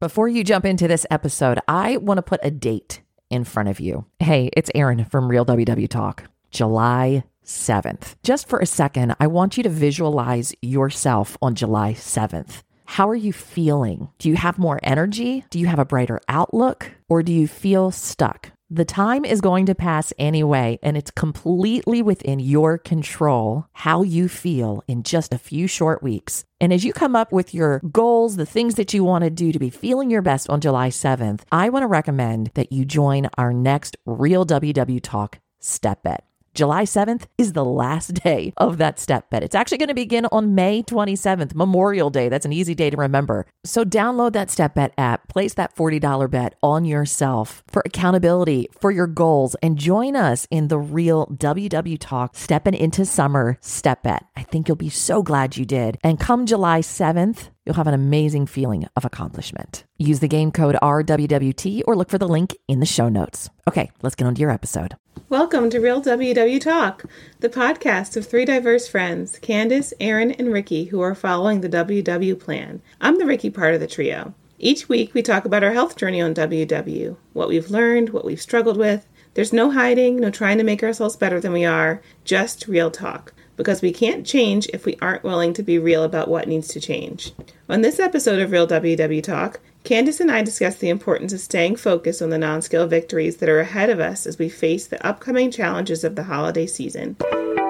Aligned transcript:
Before 0.00 0.28
you 0.28 0.44
jump 0.44 0.64
into 0.64 0.86
this 0.86 1.04
episode, 1.10 1.58
I 1.66 1.96
want 1.96 2.18
to 2.18 2.22
put 2.22 2.38
a 2.44 2.52
date 2.52 3.02
in 3.30 3.42
front 3.42 3.68
of 3.68 3.80
you. 3.80 4.04
Hey, 4.20 4.48
it's 4.52 4.70
Erin 4.72 5.04
from 5.04 5.28
Real 5.28 5.44
WW 5.44 5.88
Talk, 5.88 6.22
July 6.52 7.24
7th. 7.44 8.14
Just 8.22 8.48
for 8.48 8.60
a 8.60 8.66
second, 8.66 9.16
I 9.18 9.26
want 9.26 9.56
you 9.56 9.64
to 9.64 9.68
visualize 9.68 10.54
yourself 10.62 11.36
on 11.42 11.56
July 11.56 11.94
7th. 11.94 12.62
How 12.84 13.08
are 13.08 13.16
you 13.16 13.32
feeling? 13.32 14.08
Do 14.18 14.28
you 14.28 14.36
have 14.36 14.56
more 14.56 14.78
energy? 14.84 15.44
Do 15.50 15.58
you 15.58 15.66
have 15.66 15.80
a 15.80 15.84
brighter 15.84 16.20
outlook? 16.28 16.92
Or 17.08 17.24
do 17.24 17.32
you 17.32 17.48
feel 17.48 17.90
stuck? 17.90 18.52
The 18.70 18.84
time 18.84 19.24
is 19.24 19.40
going 19.40 19.64
to 19.66 19.74
pass 19.74 20.12
anyway, 20.18 20.78
and 20.82 20.94
it's 20.94 21.10
completely 21.10 22.02
within 22.02 22.38
your 22.38 22.76
control 22.76 23.64
how 23.72 24.02
you 24.02 24.28
feel 24.28 24.84
in 24.86 25.04
just 25.04 25.32
a 25.32 25.38
few 25.38 25.66
short 25.66 26.02
weeks. 26.02 26.44
And 26.60 26.70
as 26.70 26.84
you 26.84 26.92
come 26.92 27.16
up 27.16 27.32
with 27.32 27.54
your 27.54 27.78
goals, 27.90 28.36
the 28.36 28.44
things 28.44 28.74
that 28.74 28.92
you 28.92 29.04
want 29.04 29.24
to 29.24 29.30
do 29.30 29.52
to 29.52 29.58
be 29.58 29.70
feeling 29.70 30.10
your 30.10 30.20
best 30.20 30.50
on 30.50 30.60
July 30.60 30.90
7th, 30.90 31.44
I 31.50 31.70
want 31.70 31.84
to 31.84 31.86
recommend 31.86 32.50
that 32.56 32.70
you 32.70 32.84
join 32.84 33.30
our 33.38 33.54
next 33.54 33.96
Real 34.04 34.44
WW 34.44 35.00
Talk 35.02 35.38
Step 35.60 36.02
Bet. 36.02 36.26
July 36.54 36.84
7th 36.84 37.26
is 37.36 37.52
the 37.52 37.64
last 37.64 38.14
day 38.14 38.52
of 38.56 38.78
that 38.78 38.98
step 38.98 39.30
bet. 39.30 39.42
It's 39.42 39.54
actually 39.54 39.78
going 39.78 39.88
to 39.88 39.94
begin 39.94 40.26
on 40.32 40.54
May 40.54 40.82
27th, 40.82 41.54
Memorial 41.54 42.10
Day. 42.10 42.28
That's 42.28 42.46
an 42.46 42.52
easy 42.52 42.74
day 42.74 42.90
to 42.90 42.96
remember. 42.96 43.46
So 43.64 43.84
download 43.84 44.32
that 44.32 44.50
step 44.50 44.74
bet 44.74 44.92
app, 44.98 45.28
place 45.28 45.54
that 45.54 45.76
$40 45.76 46.30
bet 46.30 46.54
on 46.62 46.84
yourself 46.84 47.62
for 47.68 47.82
accountability, 47.84 48.68
for 48.80 48.90
your 48.90 49.06
goals, 49.06 49.54
and 49.62 49.78
join 49.78 50.16
us 50.16 50.46
in 50.50 50.68
the 50.68 50.78
real 50.78 51.26
WW 51.26 51.96
Talk 52.00 52.36
Stepping 52.36 52.74
into 52.74 53.04
Summer 53.04 53.58
Step 53.60 54.02
Bet. 54.02 54.24
I 54.36 54.42
think 54.42 54.68
you'll 54.68 54.76
be 54.76 54.90
so 54.90 55.22
glad 55.22 55.56
you 55.56 55.64
did. 55.64 55.98
And 56.02 56.18
come 56.18 56.46
July 56.46 56.80
7th, 56.80 57.50
you'll 57.68 57.74
have 57.74 57.86
an 57.86 57.92
amazing 57.92 58.46
feeling 58.46 58.88
of 58.96 59.04
accomplishment. 59.04 59.84
Use 59.98 60.20
the 60.20 60.26
game 60.26 60.50
code 60.50 60.78
RWWT 60.80 61.82
or 61.86 61.94
look 61.94 62.08
for 62.08 62.16
the 62.16 62.26
link 62.26 62.56
in 62.66 62.80
the 62.80 62.86
show 62.86 63.10
notes. 63.10 63.50
Okay, 63.68 63.90
let's 64.00 64.14
get 64.14 64.24
on 64.24 64.34
to 64.36 64.40
your 64.40 64.50
episode. 64.50 64.96
Welcome 65.28 65.68
to 65.68 65.78
Real 65.78 66.00
WW 66.00 66.62
Talk, 66.62 67.04
the 67.40 67.50
podcast 67.50 68.16
of 68.16 68.26
three 68.26 68.46
diverse 68.46 68.88
friends, 68.88 69.38
Candice, 69.42 69.92
Erin, 70.00 70.32
and 70.32 70.50
Rikki, 70.50 70.84
who 70.84 71.02
are 71.02 71.14
following 71.14 71.60
the 71.60 71.68
WW 71.68 72.40
plan. 72.40 72.80
I'm 73.02 73.18
the 73.18 73.26
Rikki 73.26 73.50
part 73.50 73.74
of 73.74 73.80
the 73.80 73.86
trio. 73.86 74.32
Each 74.58 74.88
week, 74.88 75.12
we 75.12 75.20
talk 75.20 75.44
about 75.44 75.62
our 75.62 75.74
health 75.74 75.94
journey 75.94 76.22
on 76.22 76.32
WW, 76.32 77.18
what 77.34 77.50
we've 77.50 77.68
learned, 77.68 78.10
what 78.10 78.24
we've 78.24 78.40
struggled 78.40 78.78
with. 78.78 79.06
There's 79.34 79.52
no 79.52 79.72
hiding, 79.72 80.16
no 80.16 80.30
trying 80.30 80.56
to 80.56 80.64
make 80.64 80.82
ourselves 80.82 81.16
better 81.16 81.38
than 81.38 81.52
we 81.52 81.66
are, 81.66 82.00
just 82.24 82.66
real 82.66 82.90
talk 82.90 83.34
because 83.58 83.82
we 83.82 83.92
can't 83.92 84.24
change 84.24 84.66
if 84.72 84.86
we 84.86 84.96
aren't 85.02 85.24
willing 85.24 85.52
to 85.52 85.62
be 85.62 85.78
real 85.78 86.04
about 86.04 86.28
what 86.28 86.48
needs 86.48 86.68
to 86.68 86.80
change. 86.80 87.32
On 87.68 87.82
this 87.82 88.00
episode 88.00 88.40
of 88.40 88.50
Real 88.50 88.66
WW 88.66 89.22
Talk, 89.22 89.60
Candice 89.84 90.20
and 90.20 90.30
I 90.30 90.42
discuss 90.42 90.76
the 90.76 90.88
importance 90.88 91.32
of 91.34 91.40
staying 91.40 91.76
focused 91.76 92.22
on 92.22 92.30
the 92.30 92.38
non 92.38 92.62
scale 92.62 92.86
victories 92.86 93.36
that 93.38 93.48
are 93.48 93.60
ahead 93.60 93.90
of 93.90 94.00
us 94.00 94.26
as 94.26 94.38
we 94.38 94.48
face 94.48 94.86
the 94.86 95.04
upcoming 95.06 95.50
challenges 95.50 96.04
of 96.04 96.16
the 96.16 96.24
holiday 96.24 96.66
season. 96.66 97.16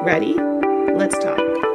Ready? 0.05 0.35
Let's 0.35 1.19
talk. 1.19 1.68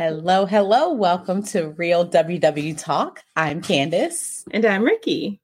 Hello, 0.00 0.46
hello. 0.46 0.92
Welcome 0.92 1.42
to 1.46 1.70
Real 1.70 2.08
WW 2.08 2.80
Talk. 2.80 3.24
I'm 3.34 3.60
Candice. 3.60 4.44
And 4.52 4.64
I'm 4.64 4.84
Rikki. 4.84 5.40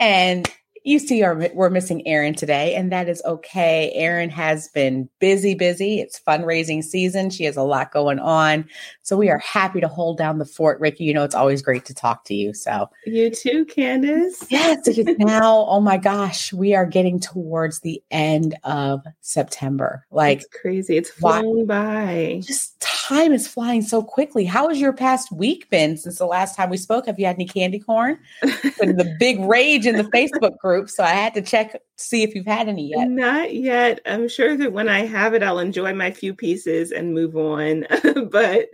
And 0.00 0.50
you 0.82 0.98
see 0.98 1.22
our, 1.22 1.50
we're 1.52 1.68
missing 1.68 2.08
Erin 2.08 2.34
today, 2.34 2.74
and 2.74 2.90
that 2.90 3.06
is 3.10 3.20
okay. 3.26 3.92
Erin 3.92 4.30
has 4.30 4.68
been 4.68 5.10
busy, 5.18 5.54
busy. 5.54 6.00
It's 6.00 6.18
fundraising 6.26 6.82
season. 6.82 7.28
She 7.28 7.44
has 7.44 7.58
a 7.58 7.62
lot 7.62 7.92
going 7.92 8.18
on. 8.18 8.66
So 9.02 9.14
we 9.14 9.28
are 9.28 9.40
happy 9.40 9.82
to 9.82 9.88
hold 9.88 10.16
down 10.16 10.38
the 10.38 10.46
fort. 10.46 10.80
Rikki, 10.80 11.04
you 11.04 11.12
know, 11.12 11.24
it's 11.24 11.34
always 11.34 11.60
great 11.60 11.84
to 11.84 11.94
talk 11.94 12.24
to 12.24 12.34
you. 12.34 12.54
So 12.54 12.88
you 13.04 13.28
too, 13.28 13.66
Candice. 13.66 14.46
Yes, 14.48 14.88
now, 15.18 15.66
oh 15.68 15.82
my 15.82 15.98
gosh, 15.98 16.50
we 16.50 16.74
are 16.74 16.86
getting 16.86 17.20
towards 17.20 17.80
the 17.80 18.02
end 18.10 18.56
of 18.64 19.04
September. 19.20 20.06
Like 20.10 20.38
it's 20.38 20.48
crazy. 20.62 20.96
It's 20.96 21.10
flying 21.10 21.66
by. 21.66 22.40
Just 22.42 22.80
time 23.08 23.32
is 23.32 23.48
flying 23.48 23.82
so 23.82 24.02
quickly. 24.02 24.44
How 24.44 24.68
has 24.68 24.80
your 24.80 24.92
past 24.92 25.32
week 25.32 25.70
been 25.70 25.96
since 25.96 26.18
the 26.18 26.26
last 26.26 26.56
time 26.56 26.68
we 26.68 26.76
spoke? 26.76 27.06
Have 27.06 27.18
you 27.18 27.26
had 27.26 27.36
any 27.36 27.46
candy 27.46 27.78
corn? 27.78 28.18
been 28.42 28.96
the 28.96 29.16
big 29.18 29.40
rage 29.40 29.86
in 29.86 29.96
the 29.96 30.04
Facebook 30.04 30.58
group. 30.58 30.90
So 30.90 31.02
I 31.02 31.10
had 31.10 31.34
to 31.34 31.42
check 31.42 31.80
see 31.96 32.22
if 32.22 32.34
you've 32.34 32.46
had 32.46 32.68
any 32.68 32.90
yet. 32.90 33.08
Not 33.08 33.54
yet. 33.54 34.00
I'm 34.06 34.28
sure 34.28 34.56
that 34.56 34.72
when 34.72 34.88
I 34.88 35.06
have 35.06 35.34
it, 35.34 35.42
I'll 35.42 35.58
enjoy 35.58 35.94
my 35.94 36.10
few 36.10 36.34
pieces 36.34 36.92
and 36.92 37.14
move 37.14 37.36
on. 37.36 37.86
but 38.30 38.68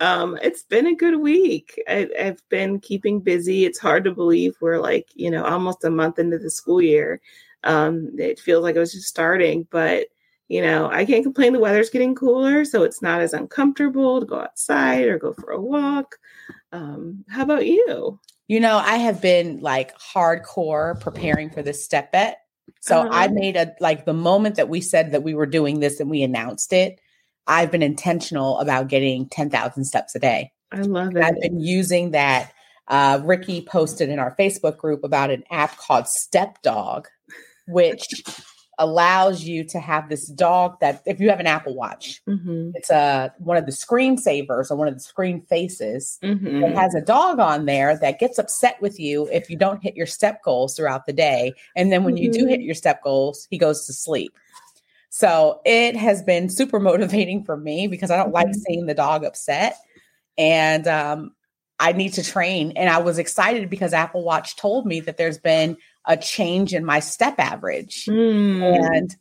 um, 0.00 0.38
it's 0.42 0.62
been 0.62 0.86
a 0.86 0.94
good 0.94 1.20
week. 1.20 1.80
I, 1.88 2.08
I've 2.18 2.48
been 2.48 2.80
keeping 2.80 3.20
busy. 3.20 3.64
It's 3.64 3.78
hard 3.78 4.04
to 4.04 4.14
believe 4.14 4.54
we're 4.60 4.80
like, 4.80 5.08
you 5.14 5.30
know, 5.30 5.44
almost 5.44 5.84
a 5.84 5.90
month 5.90 6.18
into 6.18 6.38
the 6.38 6.50
school 6.50 6.80
year. 6.80 7.20
Um, 7.64 8.10
it 8.18 8.40
feels 8.40 8.62
like 8.62 8.76
it 8.76 8.80
was 8.80 8.92
just 8.92 9.08
starting, 9.08 9.66
but 9.70 10.08
you 10.52 10.60
know, 10.60 10.90
I 10.92 11.06
can't 11.06 11.22
complain. 11.24 11.54
The 11.54 11.60
weather's 11.60 11.88
getting 11.88 12.14
cooler, 12.14 12.66
so 12.66 12.82
it's 12.82 13.00
not 13.00 13.22
as 13.22 13.32
uncomfortable 13.32 14.20
to 14.20 14.26
go 14.26 14.40
outside 14.40 15.06
or 15.06 15.16
go 15.16 15.32
for 15.32 15.50
a 15.50 15.58
walk. 15.58 16.16
Um, 16.72 17.24
how 17.30 17.44
about 17.44 17.66
you? 17.66 18.20
You 18.48 18.60
know, 18.60 18.76
I 18.76 18.98
have 18.98 19.22
been 19.22 19.60
like 19.60 19.98
hardcore 19.98 21.00
preparing 21.00 21.48
for 21.48 21.62
this 21.62 21.82
step 21.82 22.12
bet. 22.12 22.40
So 22.80 22.98
uh-huh. 23.00 23.08
I 23.10 23.28
made 23.28 23.56
a 23.56 23.72
like 23.80 24.04
the 24.04 24.12
moment 24.12 24.56
that 24.56 24.68
we 24.68 24.82
said 24.82 25.12
that 25.12 25.22
we 25.22 25.32
were 25.32 25.46
doing 25.46 25.80
this 25.80 26.00
and 26.00 26.10
we 26.10 26.22
announced 26.22 26.74
it, 26.74 27.00
I've 27.46 27.70
been 27.70 27.82
intentional 27.82 28.58
about 28.58 28.88
getting 28.88 29.30
10,000 29.30 29.84
steps 29.84 30.14
a 30.14 30.18
day. 30.18 30.52
I 30.70 30.82
love 30.82 31.16
it. 31.16 31.24
I've 31.24 31.40
been 31.40 31.60
using 31.60 32.10
that. 32.10 32.52
Uh, 32.88 33.22
Rikki 33.24 33.64
posted 33.66 34.10
in 34.10 34.18
our 34.18 34.36
Facebook 34.38 34.76
group 34.76 35.02
about 35.02 35.30
an 35.30 35.44
app 35.50 35.78
called 35.78 36.08
Step 36.08 36.60
Dog, 36.60 37.08
which 37.68 38.06
allows 38.78 39.44
you 39.44 39.64
to 39.64 39.78
have 39.78 40.08
this 40.08 40.26
dog 40.28 40.80
that 40.80 41.02
if 41.06 41.20
you 41.20 41.28
have 41.28 41.40
an 41.40 41.46
Apple 41.46 41.74
Watch, 41.74 42.22
mm-hmm. 42.28 42.70
it's 42.74 42.90
a 42.90 43.32
one 43.38 43.56
of 43.56 43.66
the 43.66 43.72
screensavers 43.72 44.70
or 44.70 44.76
one 44.76 44.88
of 44.88 44.94
the 44.94 45.00
screen 45.00 45.42
faces. 45.42 46.18
Mm-hmm. 46.22 46.64
It 46.64 46.74
has 46.74 46.94
a 46.94 47.00
dog 47.00 47.38
on 47.38 47.66
there 47.66 47.98
that 47.98 48.18
gets 48.18 48.38
upset 48.38 48.80
with 48.80 48.98
you 48.98 49.28
if 49.32 49.50
you 49.50 49.56
don't 49.56 49.82
hit 49.82 49.96
your 49.96 50.06
step 50.06 50.42
goals 50.42 50.76
throughout 50.76 51.06
the 51.06 51.12
day. 51.12 51.52
And 51.76 51.92
then 51.92 52.04
when 52.04 52.14
mm-hmm. 52.14 52.24
you 52.24 52.32
do 52.32 52.40
mm-hmm. 52.40 52.48
hit 52.48 52.60
your 52.62 52.74
step 52.74 53.02
goals, 53.02 53.46
he 53.50 53.58
goes 53.58 53.86
to 53.86 53.92
sleep. 53.92 54.36
So 55.10 55.60
it 55.66 55.94
has 55.94 56.22
been 56.22 56.48
super 56.48 56.80
motivating 56.80 57.44
for 57.44 57.56
me 57.56 57.86
because 57.86 58.10
I 58.10 58.16
don't 58.16 58.32
like 58.32 58.46
mm-hmm. 58.46 58.60
seeing 58.66 58.86
the 58.86 58.94
dog 58.94 59.24
upset. 59.24 59.76
And 60.38 60.88
um, 60.88 61.34
I 61.78 61.92
need 61.92 62.14
to 62.14 62.24
train. 62.24 62.72
And 62.76 62.88
I 62.88 62.98
was 62.98 63.18
excited 63.18 63.68
because 63.68 63.92
Apple 63.92 64.24
Watch 64.24 64.56
told 64.56 64.86
me 64.86 65.00
that 65.00 65.18
there's 65.18 65.38
been 65.38 65.76
a 66.06 66.16
change 66.16 66.74
in 66.74 66.84
my 66.84 67.00
step 67.00 67.36
average. 67.38 68.06
Mm. 68.06 68.62
And 68.62 69.16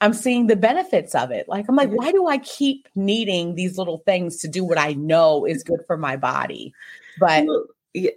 I'm 0.00 0.12
seeing 0.12 0.46
the 0.46 0.56
benefits 0.56 1.14
of 1.14 1.30
it. 1.30 1.48
Like, 1.48 1.66
I'm 1.68 1.74
like, 1.74 1.90
why 1.90 2.12
do 2.12 2.28
I 2.28 2.38
keep 2.38 2.88
needing 2.94 3.54
these 3.54 3.78
little 3.78 3.98
things 3.98 4.36
to 4.38 4.48
do 4.48 4.64
what 4.64 4.78
I 4.78 4.92
know 4.92 5.44
is 5.44 5.64
good 5.64 5.80
for 5.86 5.96
my 5.96 6.16
body? 6.16 6.72
But 7.18 7.46
well, 7.46 7.64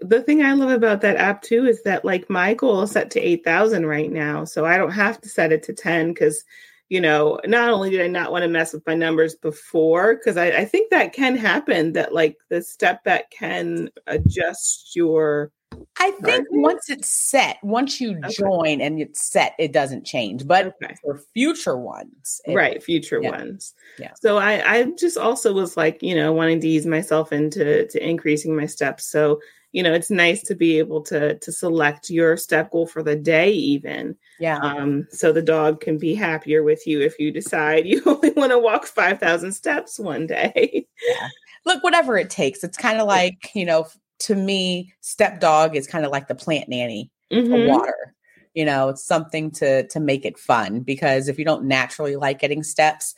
the 0.01 0.21
thing 0.21 0.43
I 0.43 0.53
love 0.53 0.69
about 0.69 1.01
that 1.01 1.17
app 1.17 1.41
too 1.41 1.65
is 1.65 1.81
that, 1.83 2.05
like, 2.05 2.29
my 2.29 2.53
goal 2.53 2.83
is 2.83 2.91
set 2.91 3.09
to 3.11 3.19
8,000 3.19 3.85
right 3.87 4.11
now. 4.11 4.43
So 4.43 4.65
I 4.65 4.77
don't 4.77 4.91
have 4.91 5.19
to 5.21 5.29
set 5.29 5.51
it 5.51 5.63
to 5.63 5.73
10 5.73 6.09
because, 6.13 6.43
you 6.91 6.99
know, 6.99 7.39
not 7.45 7.69
only 7.69 7.89
did 7.89 8.01
I 8.01 8.07
not 8.07 8.33
want 8.33 8.43
to 8.43 8.49
mess 8.49 8.73
with 8.73 8.85
my 8.85 8.95
numbers 8.95 9.33
before, 9.33 10.15
because 10.15 10.35
I, 10.35 10.47
I 10.47 10.65
think 10.65 10.89
that 10.89 11.13
can 11.13 11.37
happen 11.37 11.93
that, 11.93 12.13
like, 12.13 12.35
the 12.49 12.61
step 12.61 13.05
that 13.05 13.31
can 13.31 13.89
adjust 14.07 14.93
your 14.93 15.53
I 15.97 16.11
think 16.21 16.47
once 16.51 16.89
it's 16.89 17.09
set, 17.09 17.57
once 17.63 18.01
you 18.01 18.17
okay. 18.17 18.33
join 18.33 18.81
and 18.81 18.99
it's 18.99 19.21
set, 19.21 19.53
it 19.57 19.71
doesn't 19.71 20.05
change. 20.05 20.45
But 20.45 20.75
okay. 20.83 20.95
for 21.01 21.21
future 21.33 21.77
ones, 21.77 22.41
it, 22.45 22.55
right? 22.55 22.83
Future 22.83 23.21
yeah. 23.21 23.31
ones. 23.31 23.73
Yeah. 23.97 24.11
So 24.21 24.37
I, 24.37 24.61
I 24.79 24.91
just 24.99 25.17
also 25.17 25.53
was 25.53 25.77
like, 25.77 26.03
you 26.03 26.13
know, 26.13 26.33
wanting 26.33 26.59
to 26.61 26.67
ease 26.67 26.85
myself 26.85 27.31
into 27.31 27.87
to 27.87 28.05
increasing 28.09 28.55
my 28.55 28.65
steps. 28.65 29.05
So 29.05 29.39
you 29.71 29.81
know, 29.81 29.93
it's 29.93 30.11
nice 30.11 30.43
to 30.43 30.55
be 30.55 30.77
able 30.79 31.01
to 31.03 31.37
to 31.39 31.51
select 31.51 32.09
your 32.09 32.35
step 32.37 32.71
goal 32.71 32.87
for 32.87 33.01
the 33.01 33.15
day, 33.15 33.51
even. 33.51 34.15
Yeah. 34.39 34.57
Um. 34.57 35.07
So 35.11 35.31
the 35.31 35.41
dog 35.41 35.81
can 35.81 35.97
be 35.97 36.13
happier 36.13 36.63
with 36.63 36.85
you 36.85 37.01
if 37.01 37.19
you 37.19 37.31
decide 37.31 37.85
you 37.85 38.01
only 38.05 38.31
want 38.31 38.51
to 38.51 38.59
walk 38.59 38.85
five 38.85 39.19
thousand 39.19 39.53
steps 39.53 39.99
one 39.99 40.27
day. 40.27 40.87
Yeah. 41.09 41.27
Look, 41.65 41.83
whatever 41.83 42.15
it 42.17 42.29
takes. 42.29 42.63
It's 42.63 42.77
kind 42.77 42.99
of 42.99 43.07
like 43.07 43.51
you 43.55 43.65
know 43.65 43.87
to 44.19 44.35
me, 44.35 44.93
step 45.01 45.39
dog 45.39 45.75
is 45.75 45.87
kind 45.87 46.05
of 46.05 46.11
like 46.11 46.27
the 46.27 46.35
plant 46.35 46.69
nanny 46.69 47.09
mm-hmm. 47.31 47.49
for 47.49 47.67
water. 47.67 48.15
You 48.53 48.65
know, 48.65 48.89
it's 48.89 49.03
something 49.03 49.51
to 49.51 49.87
to 49.87 49.99
make 49.99 50.25
it 50.25 50.37
fun 50.37 50.81
because 50.81 51.27
if 51.27 51.39
you 51.39 51.45
don't 51.45 51.65
naturally 51.65 52.15
like 52.17 52.39
getting 52.39 52.63
steps, 52.63 53.15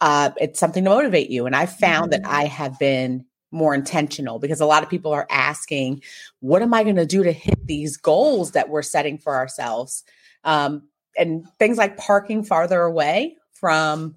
uh, 0.00 0.30
it's 0.38 0.58
something 0.58 0.84
to 0.84 0.90
motivate 0.90 1.30
you. 1.30 1.46
And 1.46 1.54
I 1.54 1.66
found 1.66 2.12
mm-hmm. 2.12 2.22
that 2.22 2.30
I 2.30 2.44
have 2.44 2.78
been 2.78 3.24
more 3.50 3.74
intentional 3.74 4.38
because 4.38 4.60
a 4.60 4.66
lot 4.66 4.82
of 4.82 4.88
people 4.88 5.12
are 5.12 5.26
asking, 5.30 6.02
what 6.40 6.62
am 6.62 6.74
I 6.74 6.82
going 6.82 6.96
to 6.96 7.06
do 7.06 7.22
to 7.22 7.32
hit 7.32 7.66
these 7.66 7.96
goals 7.96 8.52
that 8.52 8.68
we're 8.68 8.82
setting 8.82 9.18
for 9.18 9.34
ourselves? 9.34 10.04
Um, 10.44 10.84
and 11.16 11.46
things 11.58 11.76
like 11.78 11.96
parking 11.96 12.42
farther 12.42 12.82
away 12.82 13.36
from 13.52 14.16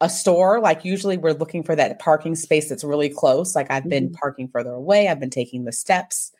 a 0.00 0.08
store 0.08 0.60
like 0.60 0.84
usually 0.84 1.18
we're 1.18 1.34
looking 1.34 1.62
for 1.62 1.76
that 1.76 1.98
parking 1.98 2.34
space 2.34 2.68
that's 2.68 2.84
really 2.84 3.08
close 3.08 3.54
like 3.54 3.70
i've 3.70 3.88
been 3.88 4.06
mm-hmm. 4.06 4.14
parking 4.14 4.48
further 4.48 4.72
away 4.72 5.08
i've 5.08 5.20
been 5.20 5.28
taking 5.30 5.64
the 5.64 5.72
steps 5.72 6.32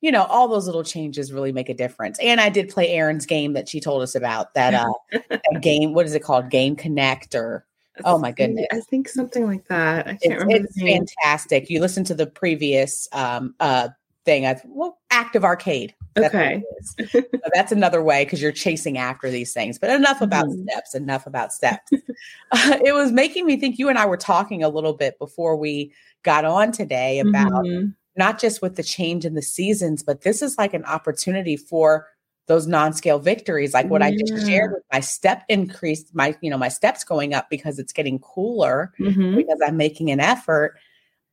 you 0.00 0.10
know 0.10 0.24
all 0.24 0.48
those 0.48 0.66
little 0.66 0.82
changes 0.82 1.32
really 1.32 1.52
make 1.52 1.68
a 1.68 1.74
difference 1.74 2.18
and 2.18 2.40
i 2.40 2.48
did 2.48 2.68
play 2.68 2.90
erin's 2.90 3.26
game 3.26 3.52
that 3.52 3.68
she 3.68 3.78
told 3.80 4.02
us 4.02 4.16
about 4.16 4.52
that 4.54 4.74
uh 4.74 5.18
that 5.28 5.42
game 5.60 5.94
what 5.94 6.06
is 6.06 6.14
it 6.14 6.24
called 6.24 6.50
game 6.50 6.74
connect 6.74 7.34
or 7.36 7.64
oh 8.04 8.18
my 8.18 8.32
goodness 8.32 8.66
i 8.72 8.80
think 8.80 9.08
something 9.08 9.46
like 9.46 9.66
that 9.68 10.06
i 10.06 10.10
can't 10.10 10.20
it's, 10.22 10.44
remember 10.44 10.66
it's 10.66 10.80
fantastic 10.80 11.70
you 11.70 11.80
listen 11.80 12.04
to 12.04 12.14
the 12.14 12.26
previous 12.26 13.08
um 13.12 13.54
uh 13.60 13.88
thing 14.24 14.46
i 14.46 14.60
well 14.66 14.98
active 15.10 15.44
arcade 15.44 15.94
that's 16.14 16.34
okay. 16.34 16.62
so 17.10 17.22
that's 17.52 17.72
another 17.72 18.02
way 18.02 18.24
because 18.24 18.40
you're 18.40 18.52
chasing 18.52 18.98
after 18.98 19.30
these 19.30 19.52
things. 19.52 19.78
But 19.78 19.90
enough 19.90 20.20
about 20.20 20.46
mm-hmm. 20.46 20.62
steps, 20.62 20.94
enough 20.94 21.26
about 21.26 21.52
steps. 21.52 21.90
uh, 22.52 22.78
it 22.84 22.94
was 22.94 23.12
making 23.12 23.46
me 23.46 23.56
think 23.56 23.78
you 23.78 23.88
and 23.88 23.98
I 23.98 24.06
were 24.06 24.16
talking 24.16 24.62
a 24.62 24.68
little 24.68 24.92
bit 24.92 25.18
before 25.18 25.56
we 25.56 25.92
got 26.22 26.44
on 26.44 26.72
today 26.72 27.18
about 27.18 27.64
mm-hmm. 27.64 27.88
not 28.16 28.40
just 28.40 28.62
with 28.62 28.76
the 28.76 28.82
change 28.82 29.24
in 29.24 29.34
the 29.34 29.42
seasons, 29.42 30.02
but 30.02 30.22
this 30.22 30.40
is 30.40 30.56
like 30.56 30.72
an 30.72 30.84
opportunity 30.84 31.56
for 31.56 32.06
those 32.46 32.66
non-scale 32.66 33.18
victories 33.18 33.74
like 33.74 33.86
what 33.86 34.00
yeah. 34.00 34.08
i 34.08 34.16
just 34.16 34.46
shared 34.46 34.72
with 34.72 34.82
my 34.92 35.00
step 35.00 35.44
increase 35.48 36.04
my 36.12 36.36
you 36.40 36.50
know 36.50 36.58
my 36.58 36.68
steps 36.68 37.04
going 37.04 37.34
up 37.34 37.48
because 37.50 37.78
it's 37.78 37.92
getting 37.92 38.18
cooler 38.18 38.92
mm-hmm. 38.98 39.36
because 39.36 39.58
i'm 39.66 39.76
making 39.76 40.10
an 40.10 40.20
effort 40.20 40.76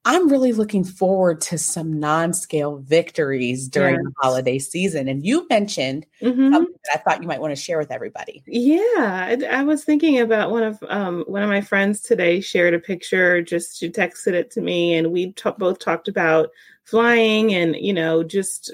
I'm 0.04 0.30
really 0.30 0.52
looking 0.52 0.84
forward 0.84 1.42
to 1.42 1.60
some 1.60 2.00
non-scale 2.00 2.78
victories 2.78 3.68
during 3.68 3.96
yes. 3.96 4.04
the 4.04 4.13
holiday 4.18 4.58
season. 4.58 5.08
And 5.08 5.24
you 5.24 5.46
mentioned 5.48 6.08
mm-hmm. 6.22 6.52
something 6.52 6.75
that 6.86 6.96
I 6.96 6.98
thought 6.98 7.22
you 7.22 7.28
might 7.28 7.40
want 7.40 7.52
to 7.52 7.62
share 7.62 7.78
with 7.78 7.92
everybody. 7.92 8.42
Yeah, 8.48 9.38
I, 9.52 9.63
was 9.63 9.84
thinking 9.84 10.19
about 10.19 10.50
one 10.50 10.63
of 10.63 10.80
um, 10.88 11.24
one 11.28 11.44
of 11.44 11.50
my 11.50 11.62
friends 11.62 12.02
today 12.02 12.42
shared 12.42 12.74
a 12.74 12.80
picture. 12.80 13.44
Just 13.44 13.78
she 13.78 13.92
texted 13.92 14.34
it 14.34 14.50
to 14.52 14.62
me, 14.62 14.96
and 14.96 15.12
we 15.12 15.34
t- 15.34 15.52
both 15.60 15.78
talked 15.78 16.08
about 16.08 16.50
flying 16.84 17.54
and 17.54 17.75
you 17.75 17.94
know 17.94 18.24
just 18.24 18.74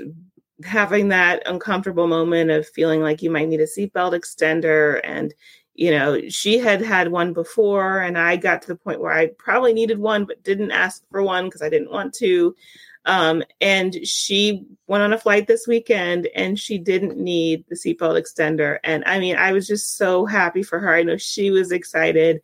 having 0.64 1.10
that 1.10 1.44
uncomfortable 1.46 2.08
moment 2.08 2.52
of 2.52 2.68
feeling 2.68 3.02
like 3.02 3.22
you 3.22 3.30
might 3.30 3.48
need 3.48 3.60
a 3.60 3.66
seatbelt 3.66 4.14
extender 4.14 5.00
and 5.04 5.34
you 5.78 5.92
know, 5.92 6.20
she 6.28 6.58
had 6.58 6.82
had 6.82 7.12
one 7.12 7.34
before, 7.34 8.00
and 8.00 8.18
I 8.18 8.36
got 8.36 8.64
to 8.64 8.68
the 8.68 8.76
point 8.76 9.00
where 9.00 9.14
I 9.14 9.28
probably 9.38 9.74
needed 9.74 10.00
one, 10.00 10.26
but 10.26 10.44
didn't 10.44 10.72
ask 10.72 11.04
for 11.12 11.22
one 11.22 11.46
because 11.46 11.62
I 11.62 11.70
didn't 11.70 11.92
want 11.92 12.16
to. 12.16 12.56
Um, 13.06 13.44
and 13.62 13.96
she 14.06 14.66
went 14.88 15.04
on 15.04 15.14
a 15.14 15.20
flight 15.20 15.46
this 15.46 15.68
weekend 15.68 16.28
and 16.36 16.60
she 16.60 16.78
didn't 16.80 17.18
need 17.18 17.64
the 17.70 17.76
seatbelt 17.76 18.20
extender. 18.20 18.80
And 18.84 19.04
I 19.06 19.20
mean, 19.20 19.38
I 19.38 19.54
was 19.54 19.68
just 19.68 19.98
so 19.98 20.26
happy 20.26 20.64
for 20.64 20.80
her. 20.80 20.94
I 20.94 21.04
know 21.04 21.16
she 21.16 21.52
was 21.52 21.72
excited. 21.72 22.42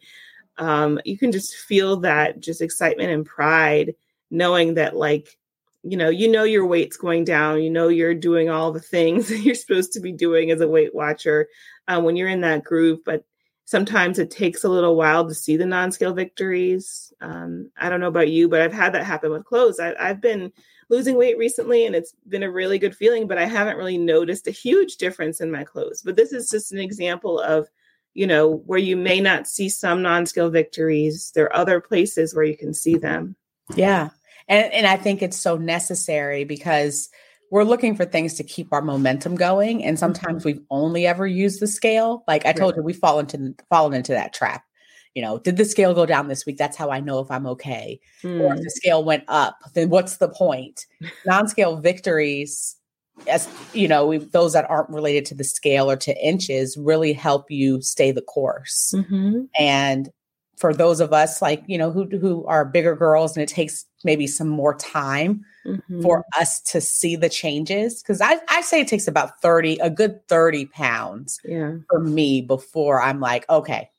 Um, 0.58 1.02
you 1.04 1.18
can 1.18 1.32
just 1.32 1.56
feel 1.56 1.98
that 2.02 2.40
just 2.40 2.62
excitement 2.62 3.10
and 3.10 3.26
pride 3.26 3.96
knowing 4.30 4.76
that, 4.76 4.96
like, 4.96 5.38
you 5.84 5.98
know, 5.98 6.10
you 6.10 6.30
know 6.30 6.44
your 6.44 6.66
weight's 6.66 6.98
going 6.98 7.26
down, 7.26 7.62
you 7.62 7.70
know 7.70 7.90
you're 7.90 8.16
doing 8.16 8.50
all 8.50 8.72
the 8.72 8.80
things 8.80 9.28
that 9.30 9.40
you're 9.40 9.56
supposed 9.56 9.94
to 9.94 10.00
be 10.00 10.12
doing 10.12 10.52
as 10.52 10.62
a 10.62 10.68
Weight 10.68 10.96
Watcher 10.96 11.48
uh, 11.88 12.02
when 12.02 12.16
you're 12.16 12.30
in 12.30 12.42
that 12.42 12.64
groove, 12.64 13.00
but 13.06 13.26
sometimes 13.66 14.20
it 14.20 14.30
takes 14.30 14.64
a 14.64 14.70
little 14.70 14.96
while 14.96 15.28
to 15.28 15.34
see 15.34 15.58
the 15.58 15.66
non-scale 15.66 16.14
victories. 16.14 17.14
Um, 17.22 17.72
I 17.78 17.90
don't 17.90 18.00
know 18.00 18.08
about 18.08 18.30
you, 18.30 18.50
but 18.50 18.62
I've 18.62 18.74
had 18.74 18.94
that 18.94 19.06
happen 19.06 19.32
with 19.32 19.46
clothes. 19.46 19.80
I, 19.80 19.94
I've 20.00 20.22
been 20.22 20.52
losing 20.90 21.16
weight 21.16 21.38
recently 21.38 21.86
and 21.86 21.96
it's 21.96 22.14
been 22.28 22.44
a 22.44 22.52
really 22.52 22.78
good 22.78 22.96
feeling, 22.96 23.28
but 23.28 23.38
I 23.38 23.46
haven't 23.46 23.78
really 23.78 23.98
noticed 23.98 24.48
a 24.48 24.52
huge 24.52 24.98
difference 24.98 25.40
in 25.42 25.52
my 25.52 25.64
clothes. 25.64 26.02
But 26.04 26.16
this 26.16 26.34
is 26.34 26.50
just 26.50 26.72
an 26.72 26.80
example 26.80 27.40
of, 27.40 27.68
you 28.14 28.28
know, 28.28 28.58
where 28.66 28.80
you 28.80 28.98
may 28.98 29.20
not 29.20 29.48
see 29.48 29.70
some 29.70 30.02
non-scale 30.02 30.50
victories. 30.50 31.32
There 31.34 31.46
are 31.46 31.56
other 31.56 31.80
places 31.80 32.36
where 32.36 32.46
you 32.46 32.58
can 32.58 32.74
see 32.74 32.98
them. 32.98 33.36
Yeah. 33.76 34.10
And, 34.48 34.72
and 34.74 34.88
I 34.88 34.98
think 34.98 35.22
it's 35.22 35.38
so 35.38 35.58
necessary 35.58 36.44
because 36.44 37.10
we're 37.52 37.64
looking 37.64 37.96
for 37.96 38.06
things 38.06 38.34
to 38.36 38.44
keep 38.44 38.74
our 38.74 38.82
momentum 38.82 39.36
going. 39.36 39.84
And 39.84 40.00
sometimes 40.00 40.44
mm-hmm. 40.44 40.58
we've 40.58 40.66
only 40.72 41.06
ever 41.06 41.28
used 41.28 41.60
the 41.60 41.68
scale. 41.68 42.24
Like 42.28 42.46
I 42.46 42.52
told 42.52 42.76
you, 42.76 42.82
we 42.82 42.94
fall 42.94 43.20
into 43.20 43.54
fallen 43.70 43.94
into 43.94 44.12
that 44.14 44.34
trap. 44.34 44.64
You 45.14 45.22
know, 45.22 45.38
did 45.38 45.58
the 45.58 45.66
scale 45.66 45.94
go 45.94 46.08
down 46.08 46.28
this 46.28 46.46
week? 46.48 46.58
That's 46.58 46.76
how 46.76 46.90
I 46.90 47.00
know 47.00 47.20
if 47.20 47.30
I'm 47.30 47.46
okay. 47.46 48.00
Mm. 48.24 48.42
Or 48.42 48.54
if 48.56 48.62
the 48.62 48.70
mm. 48.70 48.72
scale 48.72 49.04
went 49.04 49.26
up, 49.28 49.60
then 49.76 49.90
what's 49.90 50.18
the 50.18 50.30
point? 50.30 50.88
Non-scale 51.28 51.78
victories, 51.78 52.76
as 53.28 53.48
you 53.74 53.88
know, 53.88 54.08
we, 54.08 54.18
those 54.18 54.54
that 54.54 54.68
aren't 54.68 54.90
related 54.90 55.26
to 55.28 55.36
the 55.36 55.44
scale 55.44 55.92
or 55.92 55.96
to 55.98 56.26
inches, 56.26 56.76
really 56.76 57.14
help 57.14 57.52
you 57.52 57.82
stay 57.84 58.12
the 58.12 58.24
course. 58.24 58.96
Mm-hmm. 58.96 59.44
And 59.60 60.10
for 60.58 60.74
those 60.74 61.00
of 61.00 61.14
us 61.14 61.42
like 61.42 61.64
you 61.68 61.78
know 61.78 61.92
who 61.92 62.06
who 62.18 62.46
are 62.46 62.64
bigger 62.64 62.96
girls 62.96 63.36
and 63.36 63.44
it 63.44 63.50
takes 63.50 63.86
maybe 64.04 64.28
some 64.28 64.48
more 64.48 64.76
time 64.76 65.46
mm-hmm. 65.66 66.02
for 66.02 66.26
us 66.38 66.60
to 66.62 66.82
see 66.82 67.16
the 67.16 67.30
changes 67.30 68.02
because 68.02 68.22
I, 68.22 68.40
I 68.50 68.62
say 68.62 68.82
it 68.82 68.88
takes 68.88 69.08
about 69.08 69.42
30 69.42 69.80
a 69.80 69.90
good 69.90 70.28
30 70.28 70.66
pounds 70.68 71.40
yeah. 71.44 71.74
for 71.90 72.00
me 72.00 72.42
before 72.42 73.02
i'm 73.02 73.20
like 73.20 73.50
okay 73.50 73.90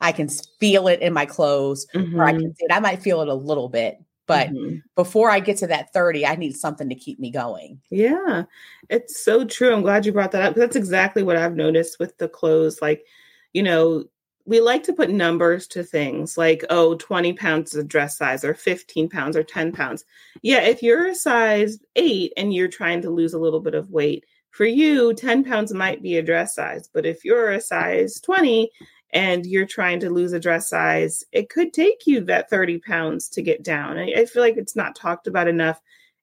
i 0.00 0.12
can 0.12 0.28
feel 0.28 0.88
it 0.88 1.00
in 1.00 1.12
my 1.12 1.26
clothes 1.26 1.86
mm-hmm. 1.94 2.18
or 2.18 2.24
i 2.24 2.32
can 2.32 2.42
mm-hmm. 2.42 2.50
see 2.50 2.64
it 2.64 2.72
i 2.72 2.80
might 2.80 3.02
feel 3.02 3.20
it 3.22 3.28
a 3.28 3.34
little 3.34 3.68
bit 3.68 3.98
but 4.26 4.48
mm-hmm. 4.48 4.76
before 4.94 5.30
i 5.30 5.40
get 5.40 5.56
to 5.58 5.66
that 5.66 5.92
30 5.92 6.26
i 6.26 6.36
need 6.36 6.56
something 6.56 6.88
to 6.88 6.94
keep 6.94 7.18
me 7.18 7.30
going 7.30 7.80
yeah 7.90 8.44
it's 8.88 9.22
so 9.22 9.44
true 9.44 9.72
i'm 9.72 9.82
glad 9.82 10.06
you 10.06 10.12
brought 10.12 10.32
that 10.32 10.42
up 10.42 10.54
that's 10.54 10.76
exactly 10.76 11.22
what 11.22 11.36
i've 11.36 11.56
noticed 11.56 11.98
with 11.98 12.16
the 12.18 12.28
clothes 12.28 12.80
like 12.80 13.04
you 13.52 13.62
know 13.62 14.04
we 14.46 14.60
like 14.60 14.84
to 14.84 14.92
put 14.92 15.10
numbers 15.10 15.66
to 15.68 15.82
things 15.82 16.38
like, 16.38 16.64
oh, 16.70 16.94
20 16.94 17.32
pounds 17.32 17.72
is 17.72 17.80
a 17.80 17.84
dress 17.84 18.16
size 18.16 18.44
or 18.44 18.54
15 18.54 19.08
pounds 19.08 19.36
or 19.36 19.42
10 19.42 19.72
pounds. 19.72 20.04
Yeah, 20.42 20.60
if 20.60 20.82
you're 20.82 21.08
a 21.08 21.14
size 21.14 21.78
eight 21.96 22.32
and 22.36 22.54
you're 22.54 22.68
trying 22.68 23.02
to 23.02 23.10
lose 23.10 23.34
a 23.34 23.38
little 23.38 23.60
bit 23.60 23.74
of 23.74 23.90
weight, 23.90 24.24
for 24.50 24.64
you, 24.64 25.12
10 25.12 25.44
pounds 25.44 25.74
might 25.74 26.02
be 26.02 26.16
a 26.16 26.22
dress 26.22 26.54
size. 26.54 26.88
But 26.90 27.04
if 27.04 27.24
you're 27.24 27.50
a 27.50 27.60
size 27.60 28.20
20 28.20 28.70
and 29.10 29.44
you're 29.44 29.66
trying 29.66 30.00
to 30.00 30.10
lose 30.10 30.32
a 30.32 30.40
dress 30.40 30.70
size, 30.70 31.24
it 31.32 31.50
could 31.50 31.74
take 31.74 32.06
you 32.06 32.22
that 32.22 32.48
30 32.48 32.78
pounds 32.78 33.28
to 33.30 33.42
get 33.42 33.62
down. 33.62 33.98
I, 33.98 34.12
I 34.16 34.24
feel 34.24 34.42
like 34.42 34.56
it's 34.56 34.76
not 34.76 34.96
talked 34.96 35.26
about 35.26 35.48
enough 35.48 35.80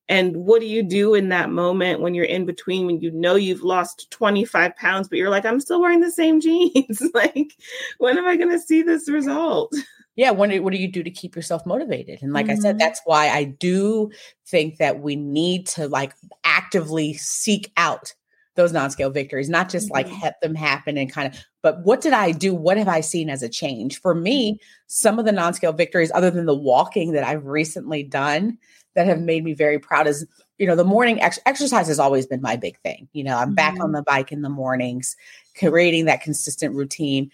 and 0.09 0.35
what 0.35 0.59
do 0.59 0.67
you 0.67 0.83
do 0.83 1.13
in 1.13 1.29
that 1.29 1.49
moment 1.49 2.01
when 2.01 2.13
you're 2.13 2.25
in 2.25 2.45
between, 2.45 2.85
when 2.85 2.99
you 2.99 3.11
know 3.11 3.35
you've 3.35 3.63
lost 3.63 4.11
25 4.11 4.75
pounds, 4.75 5.07
but 5.07 5.17
you're 5.17 5.29
like, 5.29 5.45
I'm 5.45 5.61
still 5.61 5.81
wearing 5.81 6.01
the 6.01 6.11
same 6.11 6.39
jeans? 6.41 7.01
like, 7.13 7.53
when 7.99 8.17
am 8.17 8.25
I 8.25 8.35
going 8.35 8.51
to 8.51 8.59
see 8.59 8.81
this 8.81 9.09
result? 9.09 9.73
Yeah. 10.15 10.31
What 10.31 10.49
do, 10.49 10.61
what 10.61 10.73
do 10.73 10.79
you 10.79 10.91
do 10.91 11.03
to 11.03 11.09
keep 11.09 11.35
yourself 11.35 11.65
motivated? 11.65 12.21
And 12.21 12.33
like 12.33 12.45
mm-hmm. 12.45 12.59
I 12.59 12.61
said, 12.61 12.71
mm-hmm. 12.71 12.79
that's 12.79 13.01
why 13.05 13.29
I 13.29 13.45
do 13.45 14.11
think 14.45 14.77
that 14.77 14.99
we 14.99 15.15
need 15.15 15.67
to 15.67 15.87
like 15.87 16.13
actively 16.43 17.13
seek 17.13 17.71
out 17.77 18.13
those 18.55 18.71
non-scale 18.71 19.09
victories, 19.09 19.49
not 19.49 19.69
just 19.69 19.87
mm-hmm. 19.87 20.11
like 20.11 20.21
let 20.21 20.39
them 20.41 20.53
happen 20.53 20.97
and 20.97 21.11
kind 21.11 21.33
of, 21.33 21.43
but 21.63 21.83
what 21.83 22.01
did 22.01 22.13
I 22.13 22.31
do? 22.31 22.53
What 22.53 22.77
have 22.77 22.87
I 22.87 23.01
seen 23.01 23.29
as 23.29 23.41
a 23.41 23.49
change? 23.49 23.99
For 23.99 24.13
me, 24.13 24.59
some 24.85 25.17
of 25.17 25.25
the 25.25 25.31
non-scale 25.31 25.73
victories, 25.73 26.11
other 26.13 26.29
than 26.29 26.45
the 26.45 26.53
walking 26.53 27.13
that 27.13 27.23
I've 27.23 27.45
recently 27.45 28.03
done, 28.03 28.59
that 28.95 29.07
have 29.07 29.21
made 29.21 29.43
me 29.43 29.53
very 29.53 29.79
proud 29.79 30.07
is 30.07 30.25
you 30.57 30.67
know 30.67 30.75
the 30.75 30.83
morning 30.83 31.21
ex- 31.21 31.39
exercise 31.45 31.87
has 31.87 31.99
always 31.99 32.25
been 32.25 32.41
my 32.41 32.55
big 32.55 32.77
thing 32.79 33.07
you 33.13 33.23
know 33.23 33.37
i'm 33.37 33.49
mm-hmm. 33.49 33.55
back 33.55 33.73
on 33.73 33.87
mm-hmm. 33.87 33.95
the 33.95 34.03
bike 34.03 34.31
in 34.31 34.41
the 34.41 34.49
mornings 34.49 35.15
creating 35.57 36.05
that 36.05 36.21
consistent 36.21 36.73
routine 36.75 37.29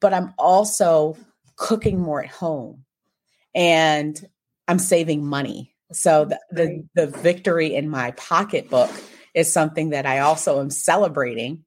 but 0.00 0.14
i'm 0.14 0.32
also 0.38 1.16
cooking 1.56 2.00
more 2.00 2.22
at 2.22 2.30
home 2.30 2.84
and 3.54 4.26
i'm 4.68 4.78
saving 4.78 5.24
money 5.24 5.74
so 5.92 6.24
the, 6.24 6.38
the, 6.50 6.84
the 6.94 7.06
victory 7.18 7.74
in 7.74 7.88
my 7.88 8.12
pocketbook 8.12 8.90
is 9.34 9.52
something 9.52 9.90
that 9.90 10.06
i 10.06 10.18
also 10.18 10.60
am 10.60 10.70
celebrating 10.70 11.64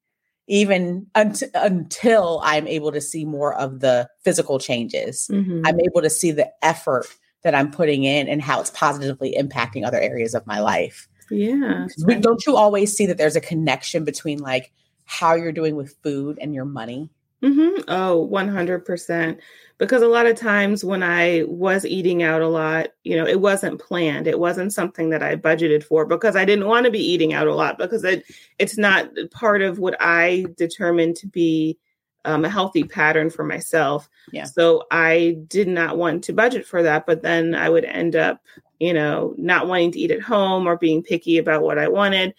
even 0.48 1.08
unt- 1.16 1.44
until 1.54 2.42
i'm 2.44 2.68
able 2.68 2.92
to 2.92 3.02
see 3.02 3.26
more 3.26 3.54
of 3.56 3.80
the 3.80 4.08
physical 4.24 4.60
changes 4.60 5.30
mm-hmm. 5.32 5.62
i'm 5.66 5.80
able 5.80 6.02
to 6.02 6.10
see 6.10 6.32
the 6.32 6.50
effort 6.64 7.06
that 7.46 7.54
I'm 7.54 7.70
putting 7.70 8.06
in 8.06 8.28
and 8.28 8.42
how 8.42 8.60
it's 8.60 8.72
positively 8.72 9.36
impacting 9.40 9.86
other 9.86 10.00
areas 10.00 10.34
of 10.34 10.46
my 10.48 10.60
life. 10.60 11.08
Yeah. 11.30 11.86
Don't 12.20 12.44
you 12.48 12.58
always 12.58 12.98
see 12.98 13.06
that 13.06 13.20
there's 13.20 13.36
a 13.36 13.42
connection 13.42 14.04
between 14.04 14.40
like 14.40 14.72
how 15.06 15.36
you're 15.36 15.52
doing 15.52 15.76
with 15.76 15.96
food 16.02 16.40
and 16.42 16.56
your 16.56 16.66
money? 16.66 17.08
Mm-hmm. 17.44 17.82
Oh, 17.88 18.28
100%. 18.34 19.38
Because 19.78 20.02
a 20.02 20.08
lot 20.08 20.26
of 20.26 20.36
times 20.36 20.84
when 20.84 21.04
I 21.04 21.44
was 21.48 21.86
eating 21.86 22.24
out 22.24 22.42
a 22.42 22.48
lot, 22.48 22.88
you 23.04 23.16
know, 23.16 23.28
it 23.28 23.42
wasn't 23.42 23.80
planned. 23.80 24.26
It 24.26 24.40
wasn't 24.40 24.74
something 24.74 25.12
that 25.12 25.22
I 25.22 25.36
budgeted 25.36 25.84
for 25.84 26.04
because 26.04 26.36
I 26.36 26.46
didn't 26.46 26.66
want 26.66 26.86
to 26.86 26.92
be 26.92 27.00
eating 27.00 27.34
out 27.34 27.46
a 27.46 27.54
lot 27.54 27.78
because 27.78 28.04
it, 28.04 28.26
it's 28.58 28.76
not 28.76 29.08
part 29.30 29.62
of 29.62 29.78
what 29.78 29.96
I 30.00 30.48
determined 30.58 31.16
to 31.18 31.28
be 31.28 31.78
um, 32.26 32.44
a 32.44 32.50
healthy 32.50 32.84
pattern 32.84 33.30
for 33.30 33.44
myself. 33.44 34.10
Yeah. 34.32 34.44
So 34.44 34.84
I 34.92 35.38
did 35.48 35.68
not 35.68 35.98
want 35.98 36.24
to 36.26 36.34
budget 36.34 36.66
for 36.66 36.84
that, 36.84 37.06
but 37.06 37.22
then 37.22 37.56
I 37.56 37.70
would 37.70 37.86
end 37.86 38.16
up 38.16 38.42
you 38.80 38.94
know, 38.94 39.34
not 39.38 39.68
wanting 39.68 39.92
to 39.94 40.00
eat 40.00 40.12
at 40.12 40.22
home 40.22 40.68
or 40.68 40.78
being 40.78 41.04
picky 41.04 41.38
about 41.38 41.64
what 41.64 41.78
I 41.78 41.88
wanted. 41.88 42.34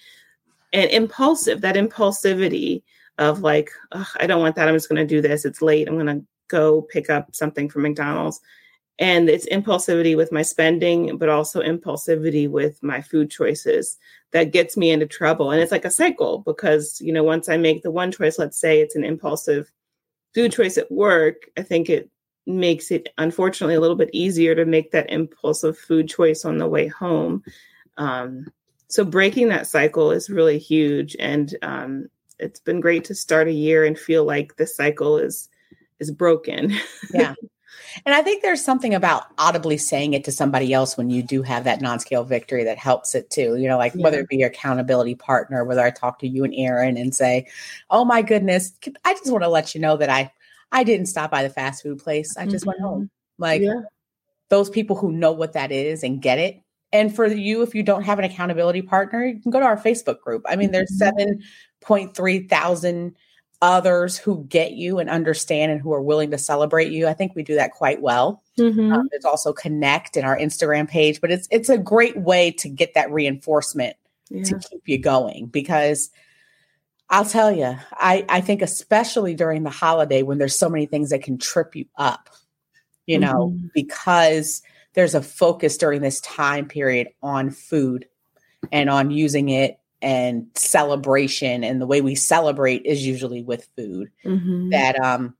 And 0.73 0.91
impulsive, 0.91 1.61
that 1.63 1.77
impulsivity 1.77 2.83
of 3.19 3.41
like, 3.41 3.71
I 4.21 4.27
don't 4.27 4.41
want 4.41 4.57
that. 4.57 4.69
I'm 4.69 4.75
just 4.75 4.89
going 4.89 5.07
to 5.07 5.15
do 5.15 5.23
this. 5.23 5.45
It's 5.45 5.63
late. 5.63 5.89
I'm 5.89 5.95
going 5.95 6.07
to 6.07 6.27
go 6.49 6.83
pick 6.83 7.09
up 7.09 7.35
something 7.35 7.69
from 7.69 7.83
McDonald's. 7.83 8.41
And 8.99 9.29
it's 9.29 9.47
impulsivity 9.49 10.17
with 10.17 10.33
my 10.33 10.43
spending, 10.43 11.19
but 11.19 11.29
also 11.29 11.63
impulsivity 11.63 12.49
with 12.49 12.83
my 12.83 13.03
food 13.03 13.31
choices 13.31 13.99
that 14.33 14.53
gets 14.53 14.77
me 14.77 14.91
into 14.91 15.07
trouble. 15.07 15.51
And 15.51 15.61
it's 15.61 15.73
like 15.73 15.85
a 15.85 15.91
cycle 15.91 16.39
because, 16.47 16.99
you 17.01 17.13
know, 17.13 17.23
once 17.23 17.49
I 17.49 17.59
make 17.59 17.83
the 17.83 17.91
one 17.91 18.11
choice, 18.11 18.39
let's 18.39 18.59
say 18.59 18.81
it's 18.81 18.97
an 18.97 19.05
impulsive 19.05 19.71
food 20.37 20.53
choice 20.53 20.77
at 20.77 20.93
work, 20.93 21.49
I 21.57 21.63
think 21.63 21.89
it 21.89 22.11
makes 22.47 22.91
it 22.91 23.09
unfortunately 23.17 23.75
a 23.75 23.81
little 23.81 23.97
bit 23.97 24.11
easier 24.13 24.55
to 24.55 24.67
make 24.67 24.91
that 24.91 25.11
impulsive 25.11 25.79
food 25.79 26.11
choice 26.11 26.45
on 26.45 26.59
the 26.59 26.69
way 26.69 26.89
home. 26.89 27.43
Um, 27.97 28.53
so 28.89 29.03
breaking 29.03 29.49
that 29.49 29.67
cycle 29.67 30.11
is 30.11 30.29
really 30.29 30.59
huge, 30.59 31.17
and 31.19 31.57
um, 31.63 32.11
it's 32.39 32.61
been 32.61 32.81
great 32.81 33.03
to 33.07 33.15
start 33.15 33.49
a 33.49 33.53
year 33.53 33.87
and 33.87 33.99
feel 33.99 34.25
like 34.25 34.57
the 34.57 34.67
cycle 34.67 35.17
is 35.17 35.49
is 36.01 36.11
broken. 36.11 36.77
yeah. 37.15 37.35
And 38.05 38.15
I 38.15 38.23
think 38.23 38.43
there's 38.43 38.65
something 38.65 38.95
about 38.95 39.25
audibly 39.39 39.79
saying 39.79 40.15
it 40.15 40.25
to 40.25 40.33
somebody 40.33 40.73
else 40.73 40.97
when 40.97 41.11
you 41.11 41.23
do 41.23 41.43
have 41.43 41.65
that 41.65 41.81
non-scale 41.81 42.25
victory 42.25 42.65
that 42.65 42.79
helps 42.79 43.15
it 43.15 43.31
too. 43.31 43.57
You 43.57 43.69
know, 43.69 43.79
like 43.79 43.95
yeah. 43.95 44.03
whether 44.03 44.21
it 44.21 44.29
be 44.29 44.37
your 44.37 44.49
accountability 44.49 45.15
partner, 45.15 45.65
whether 45.65 45.83
I 45.83 45.91
talk 45.91 46.19
to 46.21 46.29
you 46.29 46.45
and 46.45 46.55
Erin 46.55 46.97
and 46.97 47.15
say, 47.15 47.47
"Oh 47.91 48.05
my 48.05 48.23
goodness, 48.23 48.73
I 49.05 49.15
just 49.15 49.31
want 49.31 49.45
to 49.45 49.49
let 49.49 49.75
you 49.75 49.81
know 49.81 49.97
that 49.97 50.11
I 50.11 50.33
I 50.73 50.85
didn't 50.85 51.07
stop 51.07 51.31
by 51.31 51.43
the 51.43 51.51
fast 51.51 51.83
food 51.83 51.99
place. 51.99 52.37
I 52.37 52.47
just 52.47 52.65
mm-hmm. 52.65 52.69
went 52.69 52.81
home." 52.81 53.11
Like 53.39 53.63
yeah. 53.63 53.83
those 54.49 54.71
people 54.71 54.97
who 54.97 55.13
know 55.13 55.33
what 55.33 55.53
that 55.55 55.73
is 55.73 56.03
and 56.03 56.23
get 56.23 56.39
it. 56.39 56.63
And 56.93 57.15
for 57.15 57.27
you, 57.27 57.63
if 57.63 57.75
you 57.75 57.83
don't 57.83 58.05
have 58.05 58.19
an 58.19 58.25
accountability 58.25 58.83
partner, 58.83 59.25
you 59.25 59.41
can 59.41 59.51
go 59.51 59.61
to 59.61 59.67
our 59.67 59.77
Facebook 59.77 60.21
group. 60.21 60.45
I 60.49 60.57
mean, 60.57 60.71
there's 60.71 60.99
mm-hmm. 61.01 61.41
7.3 61.87 62.49
thousand 62.49 63.17
others 63.67 64.17
who 64.17 64.45
get 64.45 64.73
you 64.73 64.99
and 64.99 65.11
understand 65.11 65.73
and 65.73 65.81
who 65.81 65.93
are 65.93 66.01
willing 66.01 66.31
to 66.31 66.39
celebrate 66.39 66.93
you. 66.93 67.09
I 67.09 67.15
think 67.15 67.35
we 67.35 67.43
do 67.43 67.57
that 67.57 67.73
quite 67.73 68.01
well. 68.01 68.43
Mm-hmm. 68.59 68.93
Um, 68.93 69.09
there's 69.11 69.25
also 69.25 69.53
connect 69.53 70.17
in 70.17 70.25
our 70.25 70.39
Instagram 70.39 70.89
page, 70.89 71.21
but 71.21 71.33
it's 71.33 71.49
it's 71.51 71.69
a 71.69 71.77
great 71.77 72.17
way 72.17 72.53
to 72.53 72.69
get 72.69 72.95
that 72.95 73.11
reinforcement 73.11 73.97
yeah. 74.31 74.45
to 74.45 74.59
keep 74.59 74.83
you 74.87 74.99
going 74.99 75.47
because 75.47 76.11
I'll 77.11 77.25
tell 77.25 77.51
you, 77.51 77.77
I 77.93 78.25
I 78.29 78.41
think 78.41 78.63
especially 78.63 79.35
during 79.35 79.65
the 79.65 79.71
holiday 79.71 80.23
when 80.23 80.39
there's 80.39 80.57
so 80.57 80.69
many 80.69 80.87
things 80.87 81.11
that 81.11 81.25
can 81.25 81.37
trip 81.37 81.75
you 81.75 81.87
up, 81.97 82.31
you 83.07 83.19
mm-hmm. 83.19 83.33
know, 83.33 83.59
because 83.75 84.63
there's 84.95 85.17
a 85.17 85.23
focus 85.23 85.77
during 85.77 86.03
this 86.03 86.21
time 86.21 86.69
period 86.69 87.09
on 87.21 87.51
food 87.51 88.07
and 88.71 88.89
on 88.89 89.11
using 89.11 89.49
it 89.49 89.79
and 90.07 90.47
celebration 90.55 91.65
and 91.65 91.83
the 91.83 91.87
way 91.87 92.01
we 92.01 92.15
celebrate 92.15 92.87
is 92.87 93.05
usually 93.05 93.43
with 93.43 93.69
food 93.77 94.09
mm-hmm. 94.25 94.71
that 94.71 94.99
um 95.01 95.35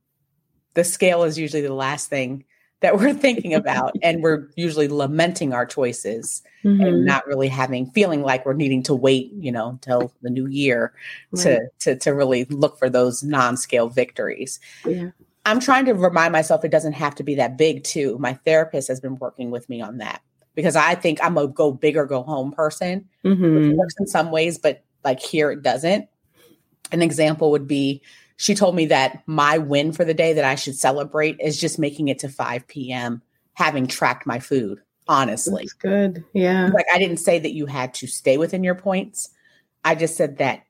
the 0.75 0.83
scale 0.83 1.23
is 1.23 1.39
usually 1.39 1.63
the 1.63 1.73
last 1.73 2.11
thing 2.11 2.45
that 2.81 2.99
we're 2.99 3.15
thinking 3.27 3.55
about 3.55 3.95
and 4.03 4.25
we're 4.25 4.51
usually 4.57 4.89
lamenting 4.89 5.55
our 5.55 5.65
choices 5.65 6.43
mm-hmm. 6.65 6.81
and 6.81 7.05
not 7.05 7.25
really 7.29 7.47
having 7.47 7.89
feeling 7.93 8.23
like 8.23 8.45
we're 8.45 8.55
needing 8.55 8.83
to 8.83 8.93
wait 8.93 9.31
you 9.35 9.53
know 9.53 9.69
until 9.69 10.13
the 10.23 10.31
new 10.31 10.49
year 10.49 10.93
right. 11.31 11.43
to, 11.45 11.69
to 11.79 11.97
to 11.97 12.11
really 12.11 12.45
look 12.47 12.77
for 12.77 12.91
those 12.91 13.23
non-scale 13.23 13.89
victories 13.89 14.59
yeah 14.85 15.11
i'm 15.45 15.61
trying 15.61 15.85
to 15.85 15.95
remind 15.95 16.33
myself 16.33 16.65
it 16.65 16.73
doesn't 16.73 16.95
have 16.95 17.15
to 17.15 17.23
be 17.23 17.37
that 17.37 17.57
big 17.57 17.85
too 17.85 18.19
my 18.19 18.35
therapist 18.45 18.89
has 18.89 18.99
been 18.99 19.17
working 19.19 19.53
with 19.53 19.69
me 19.69 19.81
on 19.81 19.99
that 19.99 20.23
because 20.57 20.75
I 20.75 20.97
think 20.97 21.23
I'm 21.23 21.39
a 21.39 21.47
go 21.47 21.71
big 21.71 21.97
or 21.97 22.07
go 22.07 22.23
home 22.25 22.51
person. 22.51 23.09
Mm-hmm. 23.25 23.71
It 23.71 23.77
works 23.77 23.95
in 24.01 24.09
some 24.09 24.33
ways, 24.33 24.59
but 24.59 24.83
like 25.05 25.21
here 25.21 25.53
it 25.53 25.63
doesn't. 25.63 26.09
An 26.91 27.03
example 27.03 27.53
would 27.53 27.69
be 27.69 28.03
she 28.39 28.55
told 28.55 28.75
me 28.75 28.87
that 28.87 29.23
my 29.27 29.59
win 29.59 29.93
for 29.93 30.05
the 30.05 30.15
day 30.15 30.33
that 30.33 30.45
I 30.45 30.57
should 30.57 30.77
celebrate 30.77 31.37
is 31.41 31.61
just 31.61 31.79
making 31.79 32.09
it 32.09 32.19
to 32.21 32.29
5 32.29 32.67
p.m. 32.67 33.23
having 33.55 33.87
tracked 33.87 34.27
my 34.27 34.41
food. 34.41 34.81
Honestly, 35.09 35.63
That's 35.63 35.73
good. 35.75 36.25
Yeah. 36.33 36.71
Like 36.75 36.87
I 36.93 36.99
didn't 36.99 37.19
say 37.19 37.39
that 37.39 37.53
you 37.53 37.67
had 37.67 37.95
to 37.95 38.09
stay 38.09 38.39
within 38.39 38.65
your 38.65 38.75
points. 38.75 39.31
I 39.85 39.95
just 39.95 40.17
said 40.17 40.39
that 40.39 40.65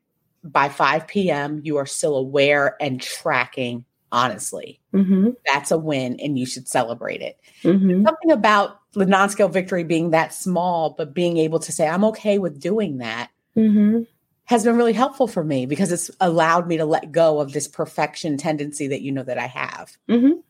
by 0.45 0.69
5 0.69 1.07
p.m. 1.07 1.61
you 1.65 1.79
are 1.79 1.87
still 1.87 2.17
aware 2.17 2.77
and 2.81 3.01
tracking 3.01 3.85
honestly. 4.17 4.81
Mm-hmm. 4.95 5.31
That's 5.45 5.71
a 5.71 5.79
win 5.79 6.19
and 6.21 6.39
you 6.39 6.47
should 6.47 6.67
celebrate 6.67 7.21
it. 7.21 7.39
Mm-hmm. 7.63 8.03
Something 8.07 8.31
about 8.31 8.81
the 8.95 9.05
non 9.05 9.29
scale 9.29 9.51
victory 9.51 9.85
being 9.85 10.11
that 10.11 10.33
small, 10.33 10.95
but 10.97 11.13
being 11.13 11.37
able 11.37 11.59
to 11.61 11.71
say, 11.71 11.87
I'm 11.87 12.05
okay 12.05 12.39
with 12.39 12.59
doing 12.59 12.99
that 12.99 13.31
mm-hmm. 13.55 14.01
has 14.47 14.65
been 14.65 14.79
really 14.79 14.95
helpful 14.95 15.29
for 15.29 15.45
me 15.45 15.67
because 15.67 15.93
it's 15.93 16.11
allowed 16.19 16.67
me 16.67 16.79
to 16.79 16.87
let 16.87 17.13
go 17.13 17.41
of 17.41 17.53
this 17.53 17.69
perfection 17.69 18.39
tendency 18.39 18.89
that 18.89 19.03
you 19.03 19.13
know 19.13 19.23
that 19.23 19.37
I 19.37 19.49
have. 19.49 19.95
Mm-hmm. 20.09 20.41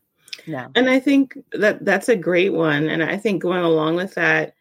Yeah. 0.49 0.69
And 0.73 0.89
I 0.89 1.01
think 1.01 1.37
that 1.51 1.83
that's 1.83 2.07
a 2.07 2.15
great 2.15 2.53
one. 2.53 2.87
And 2.87 3.03
I 3.03 3.17
think 3.17 3.41
going 3.41 3.63
along 3.63 3.95
with 3.97 4.15
that, 4.15 4.53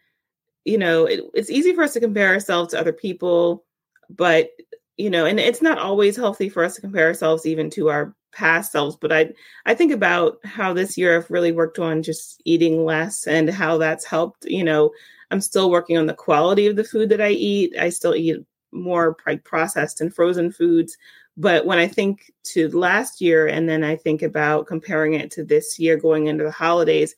you 0.65 0.79
know, 0.79 1.05
it, 1.05 1.21
it's 1.33 1.51
easy 1.51 1.73
for 1.75 1.85
us 1.85 1.93
to 1.93 2.01
compare 2.01 2.33
ourselves 2.33 2.73
to 2.73 2.81
other 2.81 2.93
people, 2.93 3.65
but 4.11 4.51
you 4.97 5.11
know, 5.11 5.27
and 5.27 5.39
it's 5.39 5.63
not 5.63 5.79
always 5.79 6.17
healthy 6.17 6.49
for 6.49 6.65
us 6.65 6.75
to 6.75 6.81
compare 6.81 7.07
ourselves 7.07 7.47
even 7.47 7.71
to 7.71 7.91
our 7.91 8.17
past 8.37 8.71
selves 8.71 8.97
but 9.00 9.11
i 9.11 9.26
i 9.64 9.75
think 9.75 9.90
about 9.90 10.38
how 10.45 10.75
this 10.75 10.99
year 10.99 11.16
i've 11.16 11.31
really 11.31 11.52
worked 11.52 11.78
on 11.78 12.02
just 12.02 12.40
eating 12.45 12.85
less 12.85 13.26
and 13.26 13.49
how 13.49 13.78
that's 13.78 14.05
helped 14.05 14.45
you 14.45 14.62
know 14.62 14.90
i'm 15.31 15.40
still 15.40 15.71
working 15.71 15.97
on 15.97 16.05
the 16.05 16.12
quality 16.12 16.66
of 16.66 16.76
the 16.76 16.85
food 16.85 17.09
that 17.09 17.21
i 17.21 17.31
eat. 17.31 17.75
I 17.78 17.88
still 17.88 18.14
eat 18.14 18.37
more 18.73 19.16
processed 19.45 20.02
and 20.02 20.14
frozen 20.14 20.52
foods 20.52 20.99
but 21.38 21.64
when 21.64 21.78
i 21.78 21.88
think 21.88 22.31
to 22.43 22.69
last 22.76 23.23
year 23.23 23.47
and 23.47 23.66
then 23.66 23.83
i 23.83 23.97
think 23.97 24.21
about 24.21 24.66
comparing 24.66 25.14
it 25.14 25.31
to 25.31 25.43
this 25.43 25.78
year 25.78 25.97
going 25.97 26.26
into 26.26 26.45
the 26.45 26.50
holidays 26.50 27.14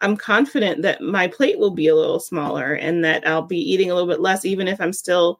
i'm 0.00 0.16
confident 0.16 0.80
that 0.80 1.02
my 1.02 1.28
plate 1.28 1.58
will 1.58 1.70
be 1.70 1.88
a 1.88 1.94
little 1.94 2.20
smaller 2.20 2.72
and 2.72 3.04
that 3.04 3.26
i'll 3.28 3.42
be 3.42 3.60
eating 3.60 3.90
a 3.90 3.94
little 3.94 4.08
bit 4.08 4.20
less 4.20 4.46
even 4.46 4.68
if 4.68 4.80
i'm 4.80 4.92
still 4.92 5.38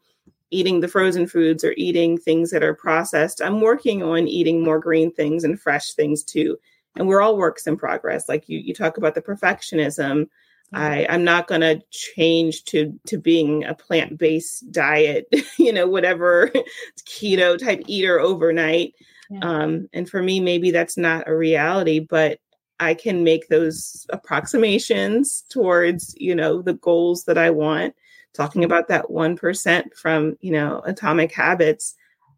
eating 0.53 0.81
the 0.81 0.89
frozen 0.89 1.27
foods 1.27 1.65
or 1.65 1.75
eating 1.77 2.19
things 2.19 2.51
that 2.51 2.63
are 2.63 2.75
processed. 2.75 3.41
I'm 3.43 3.61
working 3.61 4.03
on 4.03 4.29
eating 4.29 4.63
more 4.63 4.79
green 4.79 5.13
things 5.13 5.45
and 5.45 5.61
fresh 5.61 5.93
things 5.93 6.23
too. 6.23 6.59
And 6.97 7.09
we're 7.09 7.23
all 7.23 7.37
works 7.37 7.67
in 7.67 7.77
progress. 7.77 8.29
Like 8.29 8.49
you, 8.49 8.59
you 8.59 8.75
talk 8.75 8.99
about 8.99 9.15
the 9.15 9.23
perfectionism. 9.23 10.29
I, 10.75 11.07
I'm 11.09 11.25
not 11.25 11.49
going 11.49 11.61
to 11.63 11.83
change 11.91 12.65
to 12.65 12.99
to 13.07 13.19
being 13.19 13.65
a 13.65 13.75
plant 13.75 14.19
based 14.19 14.71
diet, 14.73 15.27
you 15.59 15.73
know, 15.73 15.87
whatever 15.87 16.51
keto 17.05 17.59
type 17.59 17.83
eater 17.87 18.21
overnight. 18.21 18.95
Yeah. 19.31 19.41
Um, 19.43 19.89
and 19.93 20.09
for 20.09 20.23
me, 20.23 20.41
maybe 20.41 20.71
that's 20.71 20.97
not 20.97 21.29
a 21.29 21.37
reality, 21.37 21.99
but 21.99 22.39
I 22.81 22.95
can 22.95 23.23
make 23.23 23.49
those 23.49 24.07
approximations 24.11 25.45
towards, 25.49 26.15
you 26.19 26.35
know, 26.35 26.63
the 26.63 26.75
goals 26.75 27.25
that 27.25 27.39
I 27.39 27.51
want 27.51 27.95
talking 28.35 28.65
about 28.65 28.89
that 28.89 29.07
1% 29.07 29.95
from, 29.95 30.37
you 30.41 30.53
know, 30.53 30.81
atomic 30.85 31.33
habits, 31.33 31.95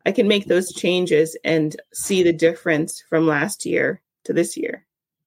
I 0.07 0.13
can 0.13 0.29
make 0.29 0.47
those 0.47 0.73
changes 0.73 1.37
and 1.45 1.77
see 1.93 2.23
the 2.23 2.33
difference 2.33 3.03
from 3.09 3.27
last 3.27 3.65
year 3.65 4.03
to 4.25 4.33
this 4.33 4.57
year. 4.57 4.85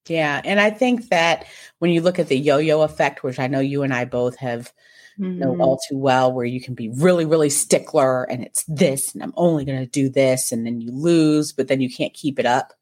Yeah. 0.07 0.41
And 0.43 0.59
I 0.59 0.69
think 0.69 1.09
that 1.09 1.45
when 1.79 1.91
you 1.91 2.01
look 2.01 2.19
at 2.19 2.27
the 2.27 2.38
yo 2.38 2.57
yo 2.57 2.81
effect, 2.81 3.24
which 3.24 3.39
I 3.39 3.47
know 3.47 3.59
you 3.59 3.83
and 3.83 3.93
I 3.93 4.05
both 4.05 4.38
have 4.38 4.71
mm-hmm. 5.19 5.39
know 5.39 5.57
all 5.59 5.79
too 5.89 5.97
well, 5.97 6.31
where 6.31 6.45
you 6.45 6.62
can 6.62 6.75
be 6.75 6.89
really, 6.89 7.25
really 7.25 7.50
stickler 7.50 8.24
and 8.24 8.43
it's 8.43 8.63
this, 8.65 9.13
and 9.13 9.24
I'm 9.24 9.33
only 9.36 9.65
going 9.65 9.79
to 9.79 9.86
do 9.86 10.09
this, 10.09 10.51
and 10.51 10.65
then 10.65 10.79
you 10.79 10.91
lose, 10.91 11.51
but 11.51 11.67
then 11.67 11.81
you 11.81 11.93
can't 11.93 12.13
keep 12.13 12.39
it 12.39 12.45
up. 12.45 12.74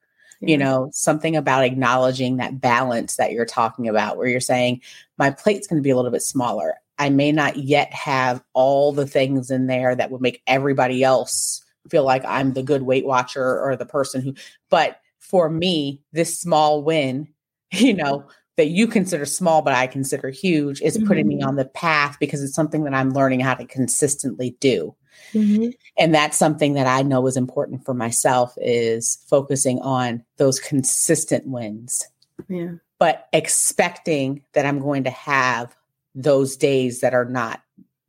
Yeah. 0.41 0.49
You 0.49 0.57
know, 0.57 0.89
something 0.91 1.35
about 1.35 1.63
acknowledging 1.63 2.37
that 2.37 2.59
balance 2.59 3.15
that 3.15 3.31
you're 3.31 3.45
talking 3.45 3.87
about, 3.87 4.17
where 4.17 4.27
you're 4.27 4.41
saying, 4.41 4.81
my 5.17 5.31
plate's 5.31 5.65
going 5.65 5.81
to 5.81 5.83
be 5.83 5.91
a 5.91 5.95
little 5.95 6.11
bit 6.11 6.21
smaller. 6.21 6.75
I 6.97 7.09
may 7.09 7.31
not 7.31 7.57
yet 7.57 7.93
have 7.93 8.43
all 8.53 8.91
the 8.91 9.07
things 9.07 9.51
in 9.51 9.67
there 9.67 9.95
that 9.95 10.11
would 10.11 10.21
make 10.21 10.41
everybody 10.47 11.03
else 11.03 11.63
feel 11.89 12.03
like 12.03 12.23
I'm 12.25 12.53
the 12.53 12.63
good 12.63 12.83
Weight 12.83 13.05
Watcher 13.05 13.61
or 13.61 13.75
the 13.75 13.85
person 13.85 14.21
who, 14.21 14.33
but 14.69 14.99
for 15.19 15.49
me, 15.49 16.01
this 16.13 16.39
small 16.39 16.83
win, 16.83 17.27
you 17.71 17.93
know, 17.93 18.27
that 18.57 18.67
you 18.67 18.87
consider 18.87 19.25
small, 19.25 19.61
but 19.61 19.73
I 19.73 19.87
consider 19.87 20.29
huge 20.29 20.81
is 20.81 20.97
mm-hmm. 20.97 21.07
putting 21.07 21.27
me 21.27 21.35
mm-hmm. 21.39 21.49
on 21.49 21.55
the 21.55 21.65
path 21.65 22.17
because 22.19 22.41
it's 22.41 22.55
something 22.55 22.83
that 22.85 22.93
I'm 22.93 23.11
learning 23.11 23.41
how 23.41 23.53
to 23.55 23.65
consistently 23.65 24.55
do. 24.59 24.95
Mm-hmm. 25.33 25.69
And 25.97 26.13
that's 26.13 26.37
something 26.37 26.73
that 26.73 26.87
I 26.87 27.01
know 27.01 27.27
is 27.27 27.37
important 27.37 27.83
for 27.85 27.93
myself 27.93 28.53
is 28.57 29.17
focusing 29.27 29.79
on 29.81 30.23
those 30.37 30.59
consistent 30.59 31.47
wins. 31.47 32.07
Yeah. 32.47 32.73
But 32.99 33.27
expecting 33.33 34.43
that 34.53 34.65
I'm 34.65 34.79
going 34.79 35.03
to 35.03 35.09
have 35.09 35.75
those 36.15 36.57
days 36.57 37.01
that 37.01 37.13
are 37.13 37.25
not 37.25 37.61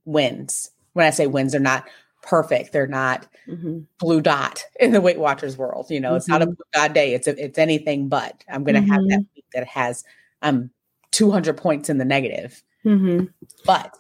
wins. 0.05 0.71
When 0.95 1.05
I 1.05 1.11
say 1.11 1.27
wins, 1.27 1.53
they're 1.53 1.61
not 1.61 1.89
perfect. 2.23 2.73
They're 2.73 2.87
not 2.87 3.27
mm-hmm. 3.47 3.81
blue 3.99 4.21
dot 4.21 4.65
in 4.81 4.93
the 4.93 5.01
Weight 5.01 5.19
Watchers 5.19 5.59
world. 5.59 5.91
You 5.91 6.01
know, 6.01 6.11
mm-hmm. 6.11 6.17
it's 6.17 6.29
not 6.29 6.43
a 6.43 6.47
mm-hmm. 6.47 6.55
blue 6.55 6.65
dot 6.73 6.95
day. 6.95 7.15
It's 7.15 7.27
a, 7.27 7.45
it's 7.45 7.59
anything 7.59 8.09
but. 8.09 8.45
I'm 8.49 8.65
going 8.65 8.75
to 8.75 8.81
mm-hmm. 8.81 8.93
have 8.93 9.03
that 9.09 9.21
mm-hmm. 9.21 9.35
week 9.35 9.45
that 9.53 9.67
has 9.67 10.05
um 10.43 10.71
200 11.11 11.57
points 11.57 11.89
in 11.89 11.99
the 11.99 12.05
negative. 12.05 12.63
Mm-hmm. 12.85 13.27
But 13.65 13.93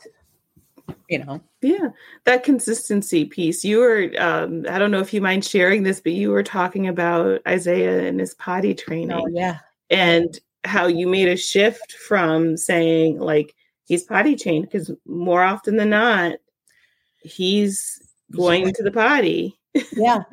you 1.08 1.18
know, 1.18 1.40
Yeah, 1.62 1.88
that 2.24 2.44
consistency 2.44 3.24
piece. 3.24 3.64
You 3.64 3.78
were, 3.78 4.10
um, 4.18 4.66
I 4.68 4.78
don't 4.78 4.90
know 4.90 5.00
if 5.00 5.12
you 5.12 5.20
mind 5.20 5.44
sharing 5.44 5.82
this, 5.82 6.00
but 6.00 6.12
you 6.12 6.30
were 6.30 6.42
talking 6.42 6.86
about 6.86 7.40
Isaiah 7.46 8.06
and 8.06 8.20
his 8.20 8.34
potty 8.34 8.74
training 8.74 9.12
oh 9.12 9.26
yeah, 9.30 9.58
and 9.90 10.38
how 10.64 10.86
you 10.86 11.06
made 11.06 11.28
a 11.28 11.36
shift 11.36 11.92
from 11.92 12.56
saying, 12.56 13.18
like, 13.18 13.54
he's 13.86 14.04
potty 14.04 14.36
trained 14.36 14.66
because 14.66 14.90
more 15.06 15.42
often 15.42 15.76
than 15.76 15.90
not, 15.90 16.34
he's 17.22 18.02
going 18.32 18.72
to 18.74 18.82
the 18.82 18.90
potty. 18.90 19.58
yeah. 19.92 20.24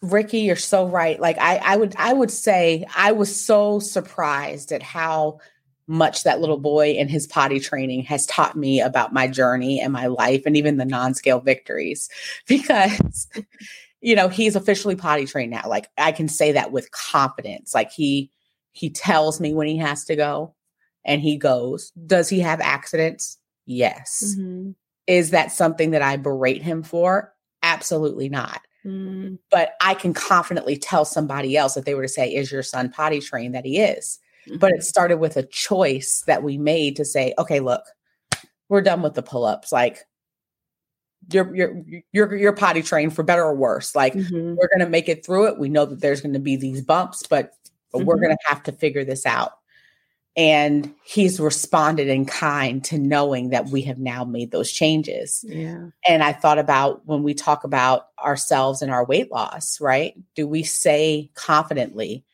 Rikki 0.00 0.40
you're 0.40 0.56
so 0.56 0.86
right. 0.86 1.20
Like 1.20 1.38
i 1.38 1.56
i 1.56 1.76
would 1.76 1.94
i 1.98 2.12
would 2.12 2.30
say 2.30 2.84
i 2.96 3.12
was 3.12 3.44
so 3.44 3.78
surprised 3.78 4.72
at 4.72 4.82
how 4.82 5.38
much 5.88 6.22
that 6.22 6.40
little 6.40 6.58
boy 6.58 6.92
and 6.92 7.10
his 7.10 7.26
potty 7.26 7.58
training 7.58 8.04
has 8.04 8.24
taught 8.26 8.56
me 8.56 8.80
about 8.80 9.12
my 9.12 9.26
journey 9.26 9.80
and 9.80 9.92
my 9.92 10.06
life 10.06 10.42
and 10.46 10.56
even 10.56 10.76
the 10.76 10.84
non-scale 10.84 11.40
victories. 11.40 12.08
Because 12.46 13.28
you 14.00 14.16
know 14.16 14.28
he's 14.28 14.56
officially 14.56 14.96
potty 14.96 15.26
trained 15.26 15.50
now. 15.50 15.62
Like 15.66 15.88
i 15.98 16.12
can 16.12 16.28
say 16.28 16.52
that 16.52 16.72
with 16.72 16.90
confidence. 16.90 17.74
Like 17.74 17.92
he 17.92 18.30
he 18.72 18.88
tells 18.88 19.40
me 19.40 19.52
when 19.52 19.66
he 19.66 19.76
has 19.78 20.04
to 20.06 20.16
go 20.16 20.54
and 21.04 21.20
he 21.22 21.36
goes 21.36 21.90
does 22.06 22.28
he 22.28 22.40
have 22.40 22.60
accidents 22.60 23.38
yes 23.66 24.36
Mhm. 24.38 24.74
is 25.06 25.30
that 25.30 25.52
something 25.52 25.90
that 25.92 26.02
i 26.02 26.16
berate 26.16 26.62
him 26.62 26.82
for 26.82 27.32
absolutely 27.62 28.28
not 28.28 28.60
Mm, 28.84 29.38
but 29.52 29.74
I 29.80 29.94
can 29.94 30.12
confidently 30.12 30.76
tell 30.76 31.04
somebody 31.04 31.56
else 31.56 31.76
if 31.76 31.84
they 31.84 31.94
were 31.94 32.02
to 32.02 32.08
say, 32.08 32.34
Is 32.34 32.50
your 32.50 32.64
son 32.64 32.90
potty 32.90 33.20
trained? 33.20 33.54
that 33.54 33.64
he 33.64 33.78
is. 33.78 34.18
But 34.58 34.72
it 34.72 34.82
started 34.82 35.18
with 35.18 35.36
a 35.36 35.44
choice 35.44 36.24
that 36.26 36.42
we 36.42 36.58
made 36.58 36.96
to 36.96 37.04
say, 37.04 37.32
Okay, 37.38 37.60
look, 37.60 37.84
we're 38.68 38.82
done 38.82 39.00
with 39.00 39.14
the 39.14 39.22
pull 39.22 39.44
ups. 39.44 39.70
Like, 39.70 40.00
you're, 41.32 41.54
you're, 41.54 41.82
you're, 42.12 42.34
you're 42.34 42.52
potty 42.52 42.82
trained 42.82 43.14
for 43.14 43.22
better 43.22 43.44
or 43.44 43.54
worse. 43.54 43.94
Like, 43.94 44.14
Mhm. 44.14 44.56
we're 44.56 44.68
going 44.68 44.80
to 44.84 44.88
make 44.90 45.08
it 45.08 45.24
through 45.24 45.46
it. 45.46 45.60
We 45.60 45.68
know 45.68 45.84
that 45.86 46.00
there's 46.00 46.20
going 46.20 46.32
to 46.34 46.40
be 46.40 46.56
these 46.56 46.82
bumps, 46.82 47.24
but, 47.24 47.52
but 47.92 48.04
we're 48.04 48.16
Mhm. 48.16 48.22
going 48.22 48.36
to 48.36 48.46
have 48.48 48.64
to 48.64 48.72
figure 48.72 49.04
this 49.04 49.24
out. 49.26 49.52
And 50.34 50.94
he's 51.04 51.38
responded 51.38 52.08
in 52.08 52.24
kind 52.24 52.82
to 52.84 52.98
knowing 52.98 53.50
that 53.50 53.68
we 53.68 53.82
have 53.82 53.98
now 53.98 54.24
made 54.24 54.50
those 54.50 54.72
changes 54.72 55.44
yeah. 55.46 55.88
and 56.08 56.22
I 56.22 56.32
thought 56.32 56.58
about 56.58 57.06
when 57.06 57.22
we 57.22 57.34
talk 57.34 57.64
about 57.64 58.08
ourselves 58.18 58.80
and 58.80 58.90
our 58.90 59.04
weight 59.04 59.30
loss, 59.30 59.80
right? 59.80 60.14
Do 60.34 60.46
we 60.46 60.62
say 60.62 61.30
confidently, 61.34 62.24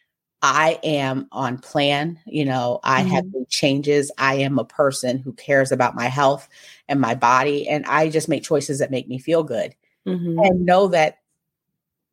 I 0.40 0.78
am 0.84 1.26
on 1.32 1.58
plan, 1.58 2.20
you 2.24 2.44
know, 2.44 2.78
I 2.84 3.00
have 3.00 3.24
made 3.32 3.48
changes, 3.48 4.12
I 4.16 4.36
am 4.36 4.60
a 4.60 4.64
person 4.64 5.18
who 5.18 5.32
cares 5.32 5.72
about 5.72 5.96
my 5.96 6.06
health 6.06 6.48
and 6.88 7.00
my 7.00 7.16
body, 7.16 7.68
and 7.68 7.84
I 7.86 8.08
just 8.08 8.28
make 8.28 8.44
choices 8.44 8.78
that 8.78 8.92
make 8.92 9.08
me 9.08 9.18
feel 9.18 9.42
good 9.42 9.74
Mhm. 10.06 10.46
and 10.46 10.64
know 10.64 10.86
that 10.88 11.18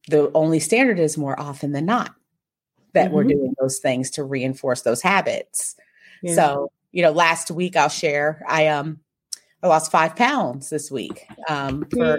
the 0.08 0.32
only 0.34 0.60
standard 0.60 1.00
is 1.00 1.18
more 1.18 1.40
often 1.40 1.72
than 1.72 1.86
not 1.86 2.16
that 2.96 3.12
we're 3.12 3.24
Mhm. 3.24 3.30
doing 3.30 3.54
those 3.60 3.78
things 3.80 4.10
to 4.12 4.24
reinforce 4.24 4.82
those 4.82 5.02
habits. 5.02 5.76
Yeah. 6.24 6.34
So, 6.34 6.72
you 6.92 7.04
know, 7.04 7.12
last 7.12 7.52
week 7.52 7.76
I'll 7.76 7.90
share, 7.90 8.42
I 8.48 8.68
um 8.68 9.00
I 9.64 9.68
lost 9.68 9.92
five 9.92 10.16
pounds 10.16 10.70
this 10.70 10.90
week. 10.92 11.26
Um 11.48 11.86
for 11.92 12.18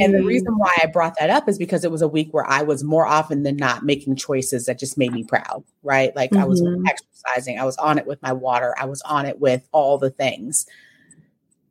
and 0.00 0.14
the 0.14 0.24
reason 0.24 0.54
why 0.58 0.72
I 0.82 0.86
brought 0.86 1.16
that 1.18 1.30
up 1.30 1.48
is 1.48 1.58
because 1.58 1.84
it 1.84 1.90
was 1.90 2.02
a 2.02 2.08
week 2.08 2.28
where 2.32 2.46
I 2.48 2.62
was 2.62 2.82
more 2.84 3.06
often 3.06 3.42
than 3.44 3.56
not 3.56 3.84
making 3.84 4.16
choices 4.16 4.66
that 4.66 4.78
just 4.78 4.96
made 4.98 5.12
me 5.12 5.24
proud, 5.24 5.64
right? 5.82 6.14
Like 6.16 6.34
I 6.36 6.44
was 6.44 6.60
Mhm. 6.62 6.82
exercising, 6.88 7.58
I 7.58 7.64
was 7.64 7.76
on 7.76 7.98
it 7.98 8.06
with 8.06 8.20
my 8.22 8.32
water, 8.32 8.74
I 8.78 8.86
was 8.86 9.02
on 9.02 9.26
it 9.26 9.40
with 9.40 9.66
all 9.72 9.98
the 9.98 10.10
things. 10.10 10.66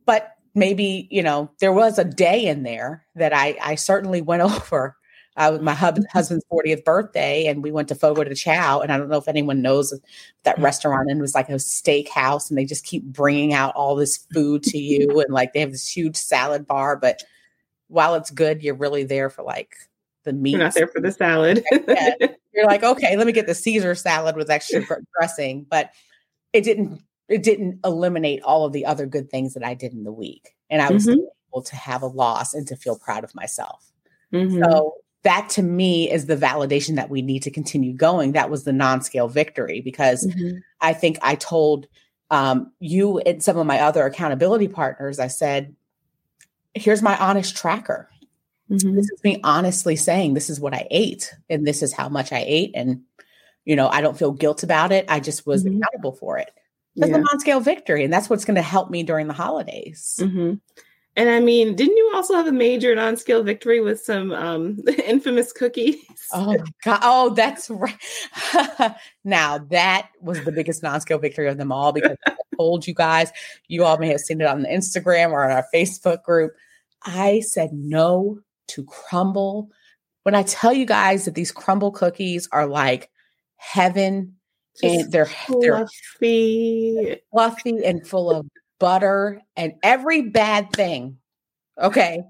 But 0.06 0.32
maybe, 0.54 1.06
you 1.10 1.22
know, 1.22 1.50
there 1.60 1.72
was 1.72 1.98
a 1.98 2.04
day 2.04 2.46
in 2.46 2.62
there 2.62 3.04
that 3.14 3.32
I 3.34 3.56
I 3.62 3.74
certainly 3.76 4.22
went 4.22 4.42
over. 4.72 4.96
I 5.36 5.50
my 5.58 5.74
hub, 5.74 5.98
husband's 6.12 6.44
40th 6.50 6.84
birthday 6.84 7.46
and 7.46 7.62
we 7.62 7.72
went 7.72 7.88
to 7.88 7.94
Fogo 7.94 8.22
de 8.24 8.34
Chao. 8.34 8.80
And 8.80 8.92
I 8.92 8.98
don't 8.98 9.08
know 9.08 9.18
if 9.18 9.26
anyone 9.28 9.62
knows 9.62 9.92
that 10.44 10.58
restaurant 10.58 11.10
and 11.10 11.18
it 11.18 11.22
was 11.22 11.34
like 11.34 11.48
a 11.48 11.54
steakhouse 11.54 12.48
and 12.48 12.58
they 12.58 12.64
just 12.64 12.84
keep 12.84 13.02
bringing 13.04 13.52
out 13.52 13.74
all 13.74 13.96
this 13.96 14.26
food 14.32 14.62
to 14.64 14.78
you. 14.78 15.20
And 15.24 15.32
like 15.32 15.52
they 15.52 15.60
have 15.60 15.72
this 15.72 15.88
huge 15.88 16.16
salad 16.16 16.66
bar, 16.66 16.96
but 16.96 17.22
while 17.88 18.14
it's 18.14 18.30
good, 18.30 18.62
you're 18.62 18.74
really 18.74 19.04
there 19.04 19.28
for 19.30 19.42
like 19.42 19.74
the 20.24 20.32
meat. 20.32 20.52
You're 20.52 20.60
not 20.60 20.74
there 20.74 20.88
for 20.88 21.00
the 21.00 21.12
salad. 21.12 21.64
You're 22.54 22.66
like, 22.66 22.84
okay, 22.84 23.16
let 23.16 23.26
me 23.26 23.32
get 23.32 23.46
the 23.48 23.54
Caesar 23.54 23.94
salad 23.96 24.36
with 24.36 24.48
extra 24.50 24.82
dressing. 25.18 25.66
But 25.68 25.90
it 26.52 26.62
didn't, 26.62 27.02
it 27.28 27.42
didn't 27.42 27.80
eliminate 27.84 28.42
all 28.42 28.64
of 28.64 28.72
the 28.72 28.86
other 28.86 29.06
good 29.06 29.28
things 29.28 29.54
that 29.54 29.64
I 29.64 29.74
did 29.74 29.92
in 29.92 30.04
the 30.04 30.12
week. 30.12 30.54
And 30.70 30.80
I 30.80 30.90
was 30.90 31.06
Mhm. 31.06 31.18
able 31.52 31.62
to 31.62 31.76
have 31.76 32.02
a 32.02 32.06
loss 32.06 32.54
and 32.54 32.66
to 32.68 32.76
feel 32.76 32.96
proud 32.96 33.24
of 33.24 33.34
myself. 33.34 33.90
Mhm. 34.32 34.64
So 34.64 34.94
that 35.24 35.48
to 35.50 35.62
me 35.62 36.10
is 36.10 36.26
the 36.26 36.36
validation 36.36 36.94
that 36.96 37.10
we 37.10 37.22
need 37.22 37.42
to 37.42 37.50
continue 37.50 37.92
going. 37.92 38.32
That 38.32 38.50
was 38.50 38.64
the 38.64 38.72
non-scale 38.72 39.28
victory 39.28 39.80
because 39.80 40.26
Mhm. 40.26 40.60
I 40.80 40.92
think 40.92 41.18
I 41.22 41.34
told 41.34 41.86
um, 42.30 42.72
you 42.80 43.18
and 43.20 43.42
some 43.42 43.58
of 43.58 43.66
my 43.66 43.80
other 43.80 44.04
accountability 44.04 44.66
partners, 44.66 45.18
I 45.20 45.28
said, 45.28 45.74
here's 46.74 47.02
my 47.02 47.16
honest 47.18 47.56
tracker. 47.56 48.08
Mhm. 48.70 48.94
This 48.96 49.10
is 49.10 49.22
me 49.22 49.40
honestly 49.44 49.94
saying 49.94 50.34
this 50.34 50.48
is 50.50 50.58
what 50.58 50.74
I 50.74 50.86
ate 50.90 51.32
and 51.50 51.66
this 51.66 51.82
is 51.82 51.92
how 51.92 52.08
much 52.08 52.32
I 52.32 52.42
ate. 52.46 52.72
And, 52.74 53.02
you 53.66 53.76
know, 53.76 53.88
I 53.88 54.00
don't 54.00 54.18
feel 54.18 54.32
guilt 54.32 54.62
about 54.62 54.90
it. 54.90 55.04
I 55.08 55.20
just 55.20 55.46
was 55.46 55.64
Mhm. 55.64 55.76
accountable 55.78 56.12
for 56.12 56.38
it. 56.38 56.50
That's 56.96 57.10
Yeah. 57.10 57.18
a 57.18 57.20
non-scale 57.20 57.60
victory. 57.60 58.04
And 58.04 58.12
that's 58.12 58.28
what's 58.30 58.44
going 58.46 58.56
to 58.56 58.62
help 58.62 58.90
me 58.90 59.02
during 59.02 59.26
the 59.28 59.34
holidays. 59.34 60.18
And 61.16 61.30
I 61.30 61.38
mean, 61.38 61.76
didn't 61.76 61.96
you 61.96 62.12
also 62.14 62.34
have 62.34 62.48
a 62.48 62.52
major 62.52 62.92
non-scale 62.94 63.44
victory 63.44 63.80
with 63.80 64.00
some 64.00 64.32
um, 64.32 64.80
infamous 65.06 65.52
cookies? 65.52 65.96
Oh 66.32 66.56
god! 66.84 67.00
Oh, 67.02 67.30
that's 67.30 67.70
right. 67.70 68.96
now 69.24 69.58
that 69.70 70.08
was 70.20 70.42
the 70.44 70.52
biggest 70.52 70.82
non-scale 70.82 71.18
victory 71.18 71.48
of 71.48 71.56
them 71.56 71.70
all 71.70 71.92
because 71.92 72.16
I 72.26 72.34
told 72.56 72.86
you 72.86 72.94
guys. 72.94 73.30
You 73.68 73.84
all 73.84 73.98
may 73.98 74.08
have 74.08 74.20
seen 74.20 74.40
it 74.40 74.46
on 74.46 74.62
the 74.62 74.68
Instagram 74.68 75.30
or 75.30 75.44
on 75.44 75.52
our 75.52 75.66
Facebook 75.72 76.24
group. 76.24 76.52
I 77.04 77.40
said 77.40 77.72
no 77.72 78.40
to 78.68 78.84
Crumbl. 78.84 79.68
When 80.24 80.34
I 80.34 80.42
tell 80.42 80.72
you 80.72 80.86
guys 80.86 81.26
that 81.26 81.34
these 81.34 81.52
Crumbl 81.52 81.94
cookies 81.94 82.48
are 82.50 82.66
like 82.66 83.10
heaven, 83.56 84.34
and 84.82 85.12
they're 85.12 85.28
they're 85.60 85.86
fluffy. 85.86 87.20
fluffy 87.30 87.84
and 87.84 88.04
full 88.04 88.32
of 88.32 88.46
butter 88.78 89.40
and 89.56 89.74
every 89.82 90.22
bad 90.22 90.72
thing, 90.72 91.18
okay, 91.78 92.22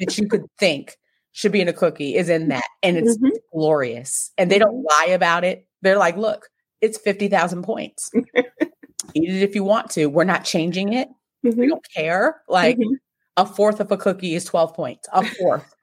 that 0.00 0.18
you 0.18 0.28
could 0.28 0.44
think 0.58 0.96
should 1.32 1.52
be 1.52 1.60
in 1.60 1.68
a 1.68 1.72
cookie 1.72 2.16
is 2.16 2.28
in 2.28 2.48
that. 2.48 2.64
And 2.82 2.96
it's 2.96 3.16
Mhm. 3.18 3.30
glorious. 3.52 4.32
And 4.38 4.50
they 4.50 4.58
don't 4.58 4.82
lie 4.82 5.08
about 5.10 5.44
it. 5.44 5.66
They're 5.82 5.98
like, 5.98 6.16
look, 6.16 6.48
it's 6.80 6.98
50,000 6.98 7.62
points. 7.62 8.10
Eat 9.14 9.28
it 9.30 9.42
if 9.42 9.54
you 9.54 9.64
want 9.64 9.90
to. 9.92 10.06
We're 10.06 10.24
not 10.24 10.44
changing 10.44 10.92
it. 10.92 11.08
We 11.42 11.50
Mhm. 11.52 11.68
don't 11.68 11.86
care. 11.94 12.42
Like 12.48 12.78
Mhm. 12.78 12.98
a 13.36 13.46
fourth 13.46 13.80
of 13.80 13.90
a 13.92 13.96
cookie 13.96 14.34
is 14.34 14.44
12 14.44 14.74
points. 14.74 15.08
A 15.12 15.24
fourth. 15.24 15.74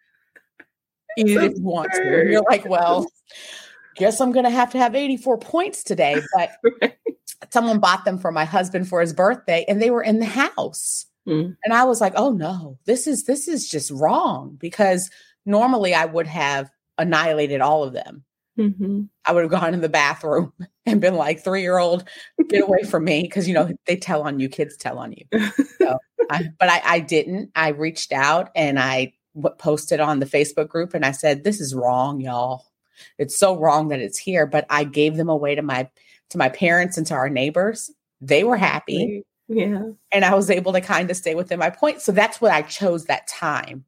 Eat 1.17 1.27
it 1.29 1.43
if 1.43 1.57
you 1.57 1.63
want 1.63 1.91
to. 1.93 2.19
And 2.19 2.31
you're 2.31 2.43
like, 2.49 2.65
well, 2.67 3.07
guess 3.97 4.19
I'm 4.21 4.31
going 4.31 4.45
to 4.45 4.51
have 4.51 4.71
to 4.71 4.77
have 4.77 4.95
84 4.95 5.37
points 5.39 5.83
today. 5.83 6.21
But 6.35 6.51
someone 7.51 7.79
bought 7.79 8.05
them 8.05 8.17
for 8.17 8.31
my 8.31 8.45
husband 8.45 8.87
for 8.87 9.01
his 9.01 9.13
birthday 9.13 9.65
and 9.67 9.81
they 9.81 9.91
were 9.91 10.03
in 10.03 10.19
the 10.19 10.25
house. 10.25 11.05
Mm. 11.27 11.57
And 11.63 11.73
I 11.73 11.83
was 11.83 11.99
like, 11.99 12.13
oh 12.15 12.31
no, 12.31 12.77
this 12.85 13.05
is 13.05 13.25
this 13.25 13.47
is 13.47 13.69
just 13.69 13.91
wrong 13.91 14.57
because 14.59 15.09
normally 15.45 15.93
I 15.93 16.05
would 16.05 16.27
have 16.27 16.69
annihilated 16.97 17.61
all 17.61 17.83
of 17.83 17.93
them. 17.93 18.23
Mhm. 18.57 19.09
I 19.25 19.33
would 19.33 19.43
have 19.43 19.51
gone 19.51 19.73
in 19.73 19.81
the 19.81 19.89
bathroom 19.89 20.51
and 20.85 21.01
been 21.01 21.15
like, 21.15 21.43
three 21.43 21.61
year 21.61 21.77
old, 21.77 22.07
get 22.49 22.63
away 22.63 22.83
from 22.83 23.03
me. 23.03 23.27
Cause 23.27 23.47
you 23.47 23.53
know, 23.53 23.69
they 23.85 23.97
tell 23.97 24.23
on 24.23 24.39
you, 24.39 24.49
kids 24.49 24.77
tell 24.77 24.97
on 24.99 25.13
you. 25.13 25.25
So 25.77 25.99
I, 26.31 26.49
but 26.59 26.69
I, 26.69 26.81
I 26.83 26.99
didn't. 26.99 27.51
I 27.55 27.69
reached 27.69 28.11
out 28.11 28.49
and 28.55 28.79
I 28.79 29.13
w- 29.35 29.55
posted 29.57 29.99
on 30.01 30.19
the 30.19 30.25
Facebook 30.25 30.67
group 30.67 30.93
and 30.95 31.05
I 31.05 31.11
said, 31.11 31.43
this 31.43 31.61
is 31.61 31.75
wrong, 31.75 32.19
y'all. 32.19 32.65
It's 33.17 33.37
so 33.37 33.57
wrong 33.57 33.89
that 33.89 33.99
it's 33.99 34.17
here. 34.17 34.45
But 34.45 34.65
I 34.69 34.83
gave 34.83 35.15
them 35.17 35.29
away 35.29 35.55
to 35.55 35.61
my 35.61 35.89
to 36.29 36.37
my 36.37 36.49
parents 36.49 36.97
and 36.97 37.07
to 37.07 37.13
our 37.13 37.29
neighbors. 37.29 37.89
They 38.21 38.43
were 38.43 38.57
happy 38.57 39.23
Yeah. 39.47 39.83
and 40.11 40.25
I 40.25 40.35
was 40.35 40.49
able 40.49 40.73
to 40.73 40.81
kind 40.81 41.09
of 41.09 41.15
stay 41.15 41.35
within 41.35 41.59
my 41.59 41.69
point. 41.69 42.01
So 42.01 42.11
that's 42.11 42.41
what 42.41 42.51
I 42.51 42.63
chose 42.63 43.05
that 43.05 43.27
time. 43.27 43.85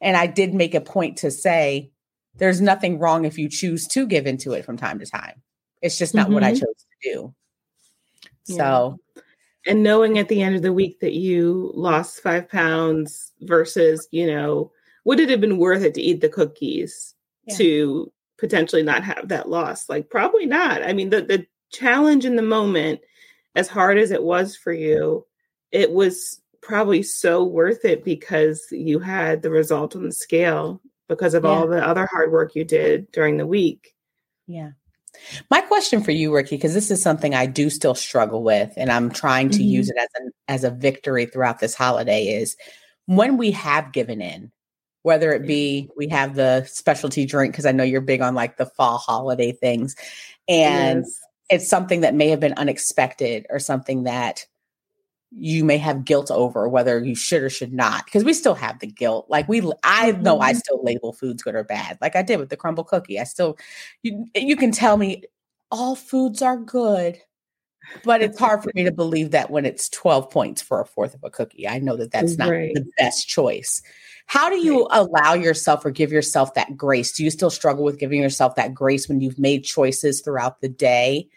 And 0.00 0.16
I 0.16 0.26
did 0.26 0.52
make 0.52 0.74
a 0.74 0.80
point 0.80 1.16
to 1.18 1.30
say 1.30 1.90
there's 2.34 2.60
nothing 2.60 2.98
wrong 2.98 3.24
if 3.24 3.38
you 3.38 3.48
choose 3.48 3.86
to 3.88 4.06
give 4.06 4.26
into 4.26 4.52
it 4.52 4.64
from 4.64 4.76
time 4.76 4.98
to 4.98 5.06
time. 5.06 5.40
It's 5.80 5.96
just 5.98 6.14
not 6.14 6.30
what 6.30 6.42
I 6.44 6.52
Mhm. 6.52 6.60
chose 6.60 6.84
to 7.02 7.12
do. 7.12 7.34
Yeah. 8.48 8.56
So 8.56 8.98
And 9.64 9.84
knowing 9.84 10.18
at 10.18 10.26
the 10.28 10.42
end 10.42 10.56
of 10.56 10.62
the 10.62 10.72
week 10.72 10.98
that 11.00 11.12
you 11.14 11.70
lost 11.74 12.20
five 12.20 12.48
pounds 12.48 13.30
versus, 13.42 14.08
you 14.10 14.26
know, 14.26 14.72
would 15.04 15.20
it 15.20 15.28
have 15.30 15.40
been 15.40 15.56
worth 15.58 15.84
it 15.84 15.94
to 15.94 16.02
eat 16.02 16.20
the 16.20 16.28
cookies 16.28 17.14
Yeah. 17.46 17.56
to 17.58 18.12
potentially 18.42 18.82
not 18.82 19.04
have 19.04 19.28
that 19.28 19.48
loss? 19.48 19.88
Like, 19.88 20.10
probably 20.10 20.46
not. 20.46 20.82
I 20.82 20.92
mean, 20.92 21.10
the, 21.10 21.22
the 21.22 21.46
challenge 21.70 22.24
in 22.24 22.34
the 22.34 22.42
moment, 22.42 23.00
as 23.54 23.68
hard 23.68 23.98
as 23.98 24.10
it 24.10 24.24
was 24.24 24.56
for 24.56 24.72
you, 24.72 25.24
it 25.70 25.92
was 25.92 26.42
probably 26.60 27.04
so 27.04 27.44
worth 27.44 27.84
it 27.84 28.04
because 28.04 28.66
you 28.72 28.98
had 28.98 29.42
the 29.42 29.50
result 29.50 29.94
on 29.94 30.02
the 30.02 30.12
scale 30.12 30.82
because 31.08 31.34
of 31.34 31.44
yeah. 31.44 31.50
all 31.50 31.68
the 31.68 31.86
other 31.86 32.04
hard 32.04 32.32
work 32.32 32.56
you 32.56 32.64
did 32.64 33.10
during 33.12 33.36
the 33.36 33.46
week. 33.46 33.94
Yeah. 34.48 34.70
My 35.48 35.60
question 35.60 36.02
for 36.02 36.10
you, 36.10 36.34
Rikki, 36.34 36.56
because 36.56 36.74
this 36.74 36.90
is 36.90 37.00
something 37.00 37.36
I 37.36 37.46
do 37.46 37.70
still 37.70 37.94
struggle 37.94 38.42
with, 38.42 38.72
and 38.76 38.90
I'm 38.90 39.10
trying 39.10 39.50
to 39.50 39.58
mm-hmm. 39.58 39.68
use 39.68 39.88
it 39.88 39.96
as 39.96 40.08
an 40.16 40.32
as 40.48 40.64
a 40.64 40.70
victory 40.70 41.26
throughout 41.26 41.60
this 41.60 41.76
holiday, 41.76 42.26
is 42.26 42.56
when 43.06 43.36
we 43.36 43.52
have 43.52 43.92
given 43.92 44.20
in, 44.20 44.50
whether 45.02 45.32
it 45.32 45.46
be 45.46 45.88
we 45.96 46.08
have 46.08 46.34
the 46.34 46.64
specialty 46.64 47.26
drink, 47.26 47.52
because 47.52 47.66
I 47.66 47.72
know 47.72 47.84
you're 47.84 48.00
big 48.00 48.20
on 48.20 48.34
like 48.34 48.56
the 48.56 48.66
fall 48.66 48.98
holiday 48.98 49.52
things, 49.52 49.96
and 50.48 51.00
yes. 51.00 51.20
it's 51.50 51.68
something 51.68 52.00
that 52.02 52.14
may 52.14 52.28
have 52.28 52.40
been 52.40 52.54
unexpected 52.54 53.46
or 53.50 53.58
something 53.58 54.04
that 54.04 54.46
you 55.34 55.64
may 55.64 55.78
have 55.78 56.04
guilt 56.04 56.30
over 56.30 56.68
whether 56.68 57.02
you 57.02 57.14
should 57.14 57.42
or 57.42 57.50
should 57.50 57.72
not 57.72 58.04
because 58.04 58.24
we 58.24 58.34
still 58.34 58.54
have 58.54 58.78
the 58.80 58.86
guilt 58.86 59.26
like 59.30 59.48
we 59.48 59.62
i 59.82 60.12
know 60.12 60.40
i 60.40 60.50
mm-hmm. 60.50 60.58
still 60.58 60.82
label 60.82 61.12
foods 61.12 61.42
good 61.42 61.54
or 61.54 61.64
bad 61.64 61.96
like 62.00 62.14
i 62.14 62.22
did 62.22 62.38
with 62.38 62.50
the 62.50 62.56
Crumbl 62.56 62.86
cookie 62.86 63.18
i 63.18 63.24
still 63.24 63.56
you, 64.02 64.26
you 64.34 64.56
can 64.56 64.72
tell 64.72 64.96
me 64.96 65.22
all 65.70 65.96
foods 65.96 66.42
are 66.42 66.58
good 66.58 67.18
but 68.04 68.20
it's 68.22 68.38
hard 68.38 68.62
for 68.62 68.70
me 68.74 68.84
to 68.84 68.92
believe 68.92 69.30
that 69.30 69.50
when 69.50 69.64
it's 69.64 69.88
12 69.88 70.30
points 70.30 70.60
for 70.60 70.80
a 70.80 70.86
fourth 70.86 71.14
of 71.14 71.24
a 71.24 71.30
cookie 71.30 71.66
i 71.66 71.78
know 71.78 71.96
that 71.96 72.10
that's 72.10 72.36
not 72.36 72.50
right. 72.50 72.74
the 72.74 72.86
best 72.98 73.26
choice 73.26 73.82
how 74.26 74.48
do 74.48 74.56
you 74.56 74.86
allow 74.90 75.34
yourself 75.34 75.84
or 75.84 75.90
give 75.90 76.12
yourself 76.12 76.54
that 76.54 76.76
grace 76.76 77.12
do 77.12 77.24
you 77.24 77.30
still 77.30 77.50
struggle 77.50 77.84
with 77.84 77.98
giving 77.98 78.20
yourself 78.20 78.54
that 78.54 78.74
grace 78.74 79.08
when 79.08 79.20
you've 79.20 79.38
made 79.38 79.64
choices 79.64 80.20
throughout 80.20 80.60
the 80.60 80.68
day 80.68 81.28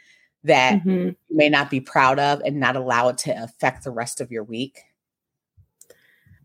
that 0.45 0.75
mm-hmm. 0.79 0.89
you 0.89 1.15
may 1.29 1.49
not 1.49 1.69
be 1.69 1.81
proud 1.81 2.19
of 2.19 2.39
and 2.41 2.59
not 2.59 2.75
allow 2.75 3.09
it 3.09 3.17
to 3.17 3.43
affect 3.43 3.83
the 3.83 3.91
rest 3.91 4.21
of 4.21 4.31
your 4.31 4.43
week? 4.43 4.79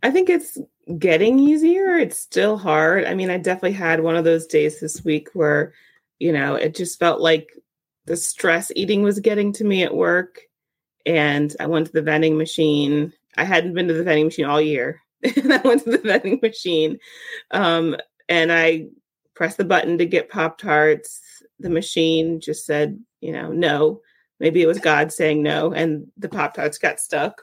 I 0.03 0.11
think 0.11 0.31
it's 0.31 0.59
getting 0.98 1.38
easier. 1.38 1.96
It's 1.96 2.18
still 2.18 2.57
hard. 2.57 3.05
I 3.05 3.14
mean, 3.14 3.31
I 3.31 3.37
definitely 3.37 3.72
had 3.72 4.00
one 4.00 4.16
of 4.16 4.24
those 4.24 4.46
days 4.46 4.81
this 4.81 5.05
week 5.05 5.29
where, 5.35 5.74
you 6.18 6.33
know, 6.33 6.55
it 6.55 6.74
just 6.74 6.98
felt 6.98 7.20
like 7.20 7.50
the 8.07 8.16
stress 8.16 8.72
eating 8.74 9.03
was 9.03 9.20
getting 9.20 9.53
to 9.55 9.64
me 9.64 9.83
at 9.83 9.94
work. 9.94 10.40
And 11.05 11.55
I 11.61 11.66
went 11.66 11.87
to 11.87 11.92
the 11.92 12.03
vending 12.03 12.38
machine. 12.38 13.12
I 13.37 13.44
hadn't 13.44 13.74
been 13.74 13.88
to 13.88 13.94
the 13.94 14.05
vending 14.05 14.26
machine 14.26 14.46
all 14.46 14.61
year. 14.61 15.03
and 15.37 15.52
I 15.52 15.59
went 15.59 15.85
to 15.85 15.90
the 15.90 15.98
vending 15.98 16.38
machine. 16.42 16.98
Um, 17.50 17.96
and 18.28 18.52
I 18.52 18.87
pressed 19.35 19.56
the 19.56 19.64
button 19.64 19.98
to 19.98 20.06
get 20.06 20.30
Pop 20.30 20.59
Tarts. 20.59 21.20
The 21.59 21.70
machine 21.70 22.40
just 22.40 22.64
said 22.64 22.98
you 23.20 23.33
know, 23.33 23.52
no. 23.52 24.00
Maybe 24.38 24.62
it 24.62 24.66
was 24.66 24.78
God 24.78 25.12
saying 25.12 25.42
no, 25.42 25.72
and 25.72 26.06
the 26.16 26.28
Pop 26.28 26.54
Tarts 26.54 26.78
got 26.78 26.98
stuck. 26.98 27.42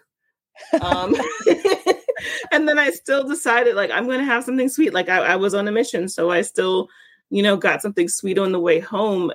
Um, 0.81 1.15
and 2.51 2.67
then 2.67 2.79
I 2.79 2.89
still 2.89 3.27
decided, 3.27 3.75
like, 3.75 3.91
I'm 3.91 4.05
going 4.05 4.17
to 4.17 4.25
have 4.25 4.43
something 4.43 4.67
sweet. 4.67 4.93
Like, 4.93 5.07
I, 5.07 5.17
I 5.19 5.35
was 5.35 5.53
on 5.53 5.67
a 5.67 5.71
mission, 5.71 6.09
so 6.09 6.31
I 6.31 6.41
still, 6.41 6.87
you 7.29 7.43
know, 7.43 7.55
got 7.55 7.83
something 7.83 8.07
sweet 8.07 8.39
on 8.39 8.51
the 8.51 8.59
way 8.59 8.79
home. 8.79 9.31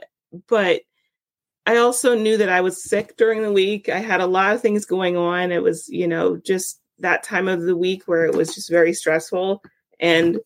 But 0.48 0.80
I 1.64 1.76
also 1.76 2.16
knew 2.16 2.36
that 2.38 2.48
I 2.48 2.62
was 2.62 2.82
sick 2.82 3.16
during 3.16 3.42
the 3.42 3.52
week. 3.52 3.88
I 3.88 3.98
had 3.98 4.20
a 4.20 4.26
lot 4.26 4.56
of 4.56 4.60
things 4.60 4.84
going 4.84 5.16
on. 5.16 5.52
It 5.52 5.62
was, 5.62 5.88
you 5.88 6.08
know, 6.08 6.36
just 6.36 6.80
that 6.98 7.22
time 7.22 7.48
of 7.48 7.62
the 7.62 7.76
week 7.76 8.04
where 8.06 8.24
it 8.24 8.34
was 8.34 8.54
just 8.54 8.70
very 8.70 8.92
stressful. 8.92 9.62
And 10.00 10.38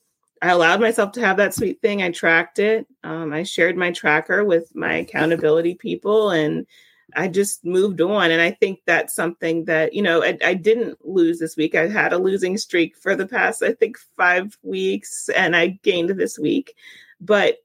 I 0.42 0.50
allowed 0.50 0.80
myself 0.80 1.12
to 1.12 1.20
have 1.20 1.38
that 1.38 1.54
sweet 1.54 1.80
thing. 1.80 2.02
I 2.02 2.10
tracked 2.10 2.58
it. 2.58 2.86
Um, 3.04 3.32
I 3.32 3.42
shared 3.42 3.76
my 3.76 3.90
tracker 3.90 4.44
with 4.44 4.74
my 4.74 4.94
accountability 4.96 5.74
people 5.74 6.30
and 6.30 6.66
I 7.14 7.28
just 7.28 7.64
moved 7.64 8.00
on. 8.00 8.30
And 8.30 8.42
I 8.42 8.50
think 8.50 8.80
that's 8.84 9.14
something 9.14 9.64
that, 9.64 9.94
you 9.94 10.02
know, 10.02 10.22
I, 10.22 10.36
I, 10.44 10.54
didn't 10.54 10.98
lose 11.06 11.38
this 11.38 11.56
week. 11.56 11.74
I 11.74 11.88
had 11.88 12.12
a 12.12 12.18
losing 12.18 12.58
streak 12.58 12.96
for 12.96 13.14
the 13.14 13.26
past, 13.26 13.62
I 13.62 13.72
think, 13.72 13.96
five 14.16 14.58
weeks 14.62 15.30
and 15.30 15.56
I 15.56 15.78
gained 15.82 16.10
this 16.10 16.38
week. 16.38 16.74
But 17.20 17.58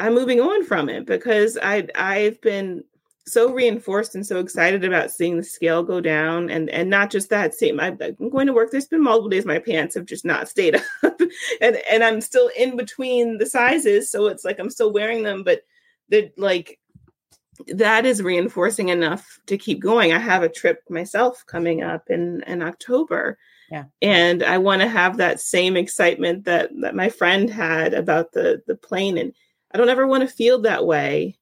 I'm 0.00 0.14
moving 0.14 0.40
on 0.40 0.64
from 0.64 0.88
it 0.88 1.06
because 1.06 1.58
I 1.62 1.86
I've 1.94 2.40
been 2.40 2.84
so 3.30 3.52
reinforced 3.52 4.14
and 4.14 4.26
so 4.26 4.38
excited 4.38 4.84
about 4.84 5.10
seeing 5.10 5.36
the 5.36 5.42
scale 5.42 5.82
go 5.82 6.00
down. 6.00 6.50
And 6.50 6.68
and 6.70 6.90
not 6.90 7.10
just 7.10 7.30
that 7.30 7.54
same 7.54 7.80
I, 7.80 7.96
am 8.00 8.30
going 8.30 8.46
to 8.46 8.52
work. 8.52 8.70
There's 8.70 8.88
been 8.88 9.02
multiple 9.02 9.28
days 9.28 9.44
my 9.44 9.58
pants 9.58 9.94
have 9.94 10.06
just 10.06 10.24
not 10.24 10.48
stayed 10.48 10.76
up. 11.02 11.20
And 11.60 11.76
and 11.90 12.02
i'm 12.02 12.20
still 12.20 12.50
in 12.56 12.76
between 12.76 13.38
the 13.38 13.46
sizes 13.46 14.10
so 14.10 14.26
it's 14.26 14.44
like 14.44 14.58
i'm 14.58 14.70
still 14.70 14.92
wearing 14.92 15.22
them 15.22 15.42
but 15.42 15.62
that 16.08 16.36
like 16.38 16.78
that 17.68 18.06
is 18.06 18.22
reinforcing 18.22 18.88
enough 18.88 19.38
to 19.46 19.58
keep 19.58 19.80
going. 19.80 20.12
I 20.12 20.18
have 20.18 20.42
a 20.42 20.48
trip 20.48 20.82
myself 20.88 21.44
coming 21.46 21.82
up 21.82 22.08
in 22.08 22.42
in 22.46 22.62
october. 22.62 23.38
Yeah. 23.70 23.84
And 24.02 24.42
i 24.42 24.58
want 24.58 24.82
to 24.82 24.88
have 24.88 25.16
that 25.16 25.40
same 25.40 25.76
excitement 25.76 26.44
that 26.44 26.70
that 26.80 26.94
my 26.94 27.08
friend 27.08 27.48
had 27.48 27.94
about 27.94 28.32
the 28.32 28.62
the 28.66 28.76
plane. 28.76 29.18
And 29.18 29.32
i 29.72 29.78
don't 29.78 29.88
ever 29.88 30.06
want 30.06 30.28
to 30.28 30.34
feel 30.34 30.60
that 30.62 30.86
way 30.86 31.38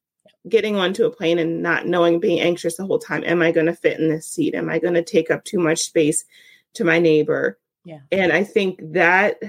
getting 0.48 0.76
onto 0.76 1.04
a 1.04 1.10
plane 1.10 1.38
and 1.38 1.62
not 1.62 1.86
knowing, 1.86 2.20
being 2.20 2.40
anxious 2.40 2.76
the 2.76 2.86
whole 2.86 2.98
time. 2.98 3.24
Am 3.24 3.42
I 3.42 3.52
going 3.52 3.66
to 3.66 3.74
fit 3.74 3.98
in 3.98 4.08
this 4.08 4.26
seat? 4.26 4.54
Am 4.54 4.68
I 4.68 4.78
going 4.78 4.94
to 4.94 5.02
take 5.02 5.30
up 5.30 5.44
too 5.44 5.58
much 5.58 5.80
space 5.80 6.24
to 6.74 6.84
my 6.84 6.98
neighbor? 6.98 7.58
Yeah. 7.84 8.00
And 8.12 8.32
I 8.32 8.44
think 8.44 8.80
that 8.92 9.40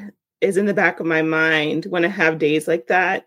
is 0.41 0.57
in 0.57 0.65
the 0.65 0.73
back 0.73 0.99
of 0.99 1.05
my 1.05 1.21
mind 1.21 1.85
when 1.85 2.05
I 2.05 2.09
have 2.09 2.39
days 2.39 2.67
like 2.67 2.88
that. 2.88 3.25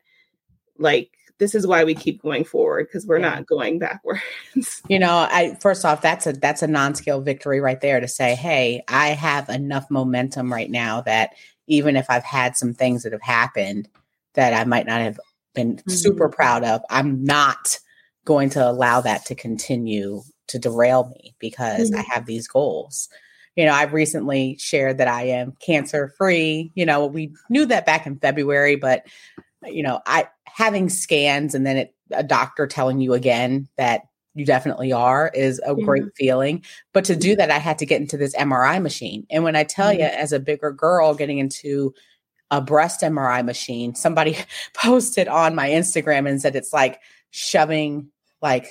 Like, 0.78 1.10
this 1.38 1.54
is 1.54 1.66
why 1.66 1.84
we 1.84 1.94
keep 1.94 2.22
going 2.22 2.44
forward 2.44 2.86
because 2.86 3.06
we're 3.06 3.18
yeah. 3.18 3.30
not 3.30 3.46
going 3.46 3.78
backwards. 3.78 4.22
you 4.88 4.98
know, 4.98 5.26
I 5.28 5.56
first 5.60 5.84
off, 5.84 6.00
that's 6.00 6.26
a 6.26 6.32
that's 6.32 6.62
a 6.62 6.68
non-scale 6.68 7.20
victory 7.20 7.60
right 7.60 7.80
there 7.80 7.98
to 7.98 8.06
say, 8.06 8.34
hey, 8.34 8.84
I 8.86 9.08
have 9.08 9.48
enough 9.48 9.90
momentum 9.90 10.52
right 10.52 10.70
now 10.70 11.00
that 11.02 11.30
even 11.66 11.96
if 11.96 12.06
I've 12.08 12.24
had 12.24 12.56
some 12.56 12.74
things 12.74 13.02
that 13.02 13.12
have 13.12 13.22
happened 13.22 13.88
that 14.34 14.54
I 14.54 14.64
might 14.64 14.86
not 14.86 15.00
have 15.00 15.18
been 15.54 15.76
mm-hmm. 15.76 15.90
super 15.90 16.28
proud 16.28 16.64
of. 16.64 16.82
I'm 16.90 17.24
not 17.24 17.78
going 18.24 18.50
to 18.50 18.68
allow 18.68 19.00
that 19.00 19.24
to 19.26 19.34
continue 19.34 20.22
to 20.48 20.58
derail 20.58 21.12
me 21.14 21.34
because 21.38 21.90
mm-hmm. 21.90 22.00
I 22.00 22.14
have 22.14 22.26
these 22.26 22.46
goals. 22.46 23.08
You 23.56 23.66
know, 23.66 23.72
I've 23.72 23.92
recently 23.92 24.56
shared 24.58 24.98
that 24.98 25.08
I 25.08 25.24
am 25.24 25.56
cancer 25.64 26.12
free. 26.16 26.72
You 26.74 26.86
know, 26.86 27.06
we 27.06 27.32
knew 27.50 27.66
that 27.66 27.86
back 27.86 28.06
in 28.06 28.18
February, 28.18 28.76
but 28.76 29.06
you 29.64 29.82
know, 29.82 30.00
I 30.06 30.28
having 30.46 30.88
scans 30.88 31.54
and 31.54 31.66
then 31.66 31.76
it, 31.76 31.94
a 32.10 32.22
doctor 32.22 32.66
telling 32.66 33.00
you 33.00 33.14
again 33.14 33.68
that 33.76 34.02
you 34.34 34.46
definitely 34.46 34.92
are 34.92 35.30
is 35.34 35.60
a 35.64 35.74
mm-hmm. 35.74 35.84
great 35.84 36.04
feeling. 36.16 36.64
But 36.92 37.04
to 37.06 37.16
do 37.16 37.36
that, 37.36 37.50
I 37.50 37.58
had 37.58 37.78
to 37.78 37.86
get 37.86 38.00
into 38.00 38.16
this 38.16 38.34
MRI 38.34 38.80
machine. 38.80 39.26
And 39.30 39.44
when 39.44 39.56
I 39.56 39.64
tell 39.64 39.90
mm-hmm. 39.90 40.00
you, 40.00 40.06
as 40.06 40.32
a 40.32 40.40
bigger 40.40 40.72
girl, 40.72 41.14
getting 41.14 41.38
into 41.38 41.94
a 42.52 42.60
breast 42.60 43.00
MRI 43.00 43.44
machine. 43.44 43.96
Somebody 43.96 44.36
posted 44.74 45.26
on 45.26 45.56
my 45.56 45.70
Instagram 45.70 46.28
and 46.28 46.40
said 46.40 46.54
it's 46.54 46.72
like 46.72 47.00
shoving 47.30 48.08
like 48.40 48.68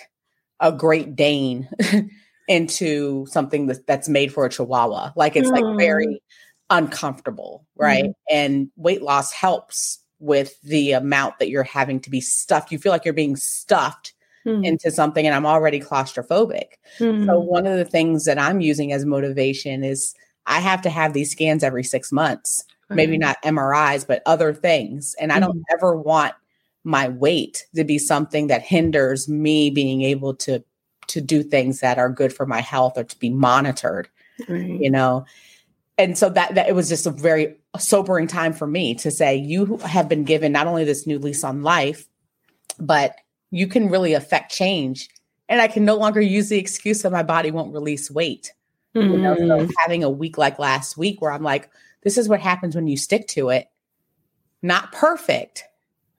a 0.61 0.71
Great 0.71 1.15
Dane 1.15 1.67
into 2.47 3.25
something 3.25 3.65
that's, 3.65 3.79
that's 3.87 4.07
made 4.07 4.31
for 4.31 4.45
a 4.45 4.49
Chihuahua. 4.49 5.11
Like 5.15 5.35
it's 5.35 5.49
like 5.49 5.65
very 5.77 6.07
mm. 6.07 6.19
uncomfortable, 6.69 7.65
right? 7.75 8.05
Mm. 8.05 8.13
And 8.31 8.71
weight 8.75 9.01
loss 9.01 9.31
helps 9.31 9.99
with 10.19 10.61
the 10.61 10.91
amount 10.91 11.39
that 11.39 11.49
you're 11.49 11.63
having 11.63 11.99
to 12.01 12.11
be 12.11 12.21
stuffed. 12.21 12.71
You 12.71 12.77
feel 12.77 12.91
like 12.91 13.03
you're 13.03 13.13
being 13.15 13.35
stuffed 13.35 14.13
mm. 14.45 14.63
into 14.63 14.91
something, 14.91 15.25
and 15.25 15.35
I'm 15.35 15.47
already 15.47 15.79
claustrophobic. 15.79 16.73
So, 16.99 17.39
one 17.39 17.65
of 17.65 17.79
the 17.79 17.85
things 17.85 18.25
that 18.25 18.37
I'm 18.37 18.61
using 18.61 18.93
as 18.93 19.03
motivation 19.03 19.83
is 19.83 20.13
I 20.45 20.59
have 20.59 20.83
to 20.83 20.91
have 20.91 21.13
these 21.13 21.31
scans 21.31 21.63
every 21.63 21.83
six 21.83 22.11
months 22.11 22.63
maybe 22.95 23.17
not 23.17 23.41
MRIs, 23.43 24.05
but 24.07 24.21
other 24.25 24.53
things. 24.53 25.15
And 25.19 25.31
I 25.31 25.39
don't 25.39 25.57
mm-hmm. 25.57 25.75
ever 25.75 25.95
want 25.95 26.33
my 26.83 27.09
weight 27.09 27.65
to 27.75 27.83
be 27.83 27.97
something 27.97 28.47
that 28.47 28.61
hinders 28.61 29.27
me 29.29 29.69
being 29.69 30.01
able 30.01 30.33
to 30.35 30.63
to 31.07 31.21
do 31.21 31.43
things 31.43 31.81
that 31.81 31.97
are 31.97 32.09
good 32.09 32.31
for 32.31 32.45
my 32.45 32.61
health 32.61 32.97
or 32.97 33.03
to 33.03 33.19
be 33.19 33.29
monitored. 33.29 34.07
Right. 34.47 34.79
You 34.79 34.89
know. 34.89 35.25
And 35.97 36.17
so 36.17 36.29
that 36.29 36.55
that 36.55 36.69
it 36.69 36.75
was 36.75 36.89
just 36.89 37.05
a 37.05 37.11
very 37.11 37.55
sobering 37.77 38.27
time 38.27 38.53
for 38.53 38.67
me 38.67 38.95
to 38.95 39.11
say 39.11 39.35
you 39.35 39.77
have 39.77 40.09
been 40.09 40.23
given 40.23 40.51
not 40.51 40.67
only 40.67 40.83
this 40.83 41.05
new 41.05 41.19
lease 41.19 41.43
on 41.43 41.63
life, 41.63 42.07
but 42.79 43.15
you 43.51 43.67
can 43.67 43.89
really 43.89 44.13
affect 44.13 44.51
change. 44.51 45.09
And 45.49 45.61
I 45.61 45.67
can 45.67 45.83
no 45.83 45.95
longer 45.95 46.21
use 46.21 46.49
the 46.49 46.57
excuse 46.57 47.01
that 47.01 47.11
my 47.11 47.23
body 47.23 47.51
won't 47.51 47.73
release 47.73 48.09
weight. 48.09 48.53
Mm-hmm. 48.95 49.11
You 49.11 49.17
know, 49.19 49.35
so 49.35 49.65
mm. 49.65 49.71
having 49.79 50.03
a 50.03 50.09
week 50.09 50.37
like 50.37 50.59
last 50.59 50.97
week 50.97 51.21
where 51.21 51.31
I'm 51.31 51.43
like, 51.43 51.69
this 52.03 52.17
is 52.17 52.27
what 52.27 52.39
happens 52.39 52.75
when 52.75 52.87
you 52.87 52.97
stick 52.97 53.27
to 53.29 53.49
it. 53.49 53.69
Not 54.61 54.91
perfect, 54.91 55.63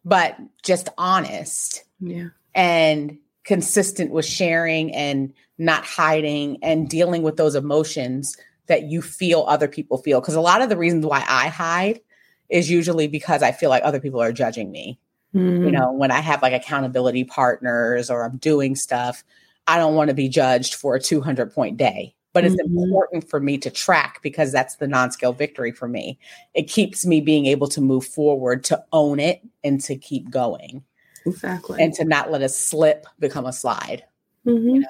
but 0.05 0.37
just 0.63 0.89
honest. 0.99 1.85
Yeah. 2.01 2.29
And 2.55 3.19
consistent 3.45 4.11
with 4.11 4.25
sharing 4.25 4.95
and 4.95 5.33
not 5.59 5.85
hiding 5.85 6.59
and 6.63 6.89
dealing 6.89 7.23
with 7.23 7.37
those 7.37 7.55
emotions 7.55 8.37
that 8.67 8.85
you 8.85 9.03
feel 9.03 9.45
other 9.49 9.69
people 9.69 9.99
feel. 9.99 10.21
Because 10.21 10.35
a 10.35 10.41
lot 10.41 10.63
of 10.63 10.69
the 10.69 10.77
reasons 10.77 11.07
why 11.07 11.25
I 11.29 11.49
hide 11.49 12.01
is 12.49 12.71
usually 12.71 13.09
because 13.09 13.43
I 13.43 13.53
feel 13.53 13.71
like 13.71 13.83
other 13.85 14.01
people 14.01 14.21
are 14.21 14.33
judging 14.33 14.71
me. 14.71 14.99
Mm. 15.35 15.65
You 15.65 15.73
know, 15.73 15.93
when 15.93 16.11
I 16.11 16.21
have 16.21 16.43
like 16.43 16.53
accountability 16.53 17.25
partners 17.25 18.11
or 18.11 18.25
I'm 18.25 18.37
doing 18.37 18.77
stuff, 18.77 19.25
I 19.67 19.79
don't 19.79 19.95
want 19.95 20.09
to 20.09 20.15
be 20.15 20.29
judged 20.29 20.75
for 20.75 20.95
a 20.95 21.01
200 21.01 21.53
point 21.53 21.77
day. 21.77 22.15
But 22.33 22.45
it's 22.45 22.57
Mhm. 22.57 22.83
important 22.83 23.29
for 23.29 23.41
me 23.41 23.59
to 23.59 23.71
track 23.71 24.21
because 24.23 24.53
that's 24.53 24.77
the 24.77 24.89
non-scale 24.89 25.33
victory 25.33 25.71
for 25.73 25.89
me. 25.89 26.19
It 26.55 26.69
keeps 26.69 27.05
me 27.05 27.21
being 27.21 27.47
able 27.47 27.69
to 27.69 27.81
move 27.81 28.07
forward, 28.07 28.65
to 28.65 28.83
own 28.93 29.21
it, 29.21 29.43
and 29.65 29.81
to 29.83 29.97
keep 29.97 30.31
going, 30.31 30.83
Exactly. 31.27 31.83
and 31.83 31.93
to 31.95 32.05
not 32.05 32.31
let 32.31 32.43
a 32.43 32.49
slip 32.49 33.07
become 33.19 33.45
a 33.47 33.53
slide, 33.53 34.05
Mhm. 34.47 34.83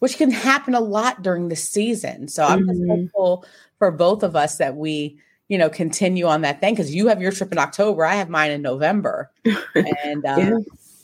which 0.00 0.16
can 0.16 0.30
happen 0.30 0.74
a 0.74 0.80
lot 0.80 1.22
during 1.22 1.48
the 1.48 1.56
season. 1.56 2.28
So 2.28 2.44
I'm 2.44 2.66
just 2.66 2.80
Mhm. 2.80 2.88
hopeful 2.88 3.44
for 3.78 3.90
both 3.90 4.22
of 4.22 4.34
us 4.36 4.56
that 4.58 4.76
we, 4.76 5.18
you 5.48 5.58
know, 5.58 5.70
continue 5.70 6.26
on 6.26 6.40
that 6.42 6.60
thing 6.60 6.74
because 6.74 6.94
you 6.94 7.06
have 7.08 7.22
your 7.22 7.32
trip 7.32 7.52
in 7.52 7.58
October, 7.58 8.04
I 8.04 8.14
have 8.16 8.28
mine 8.28 8.50
in 8.50 8.62
November, 8.62 9.30
and 9.74 10.24
uh, 10.26 10.36
Yeah. 10.38 10.50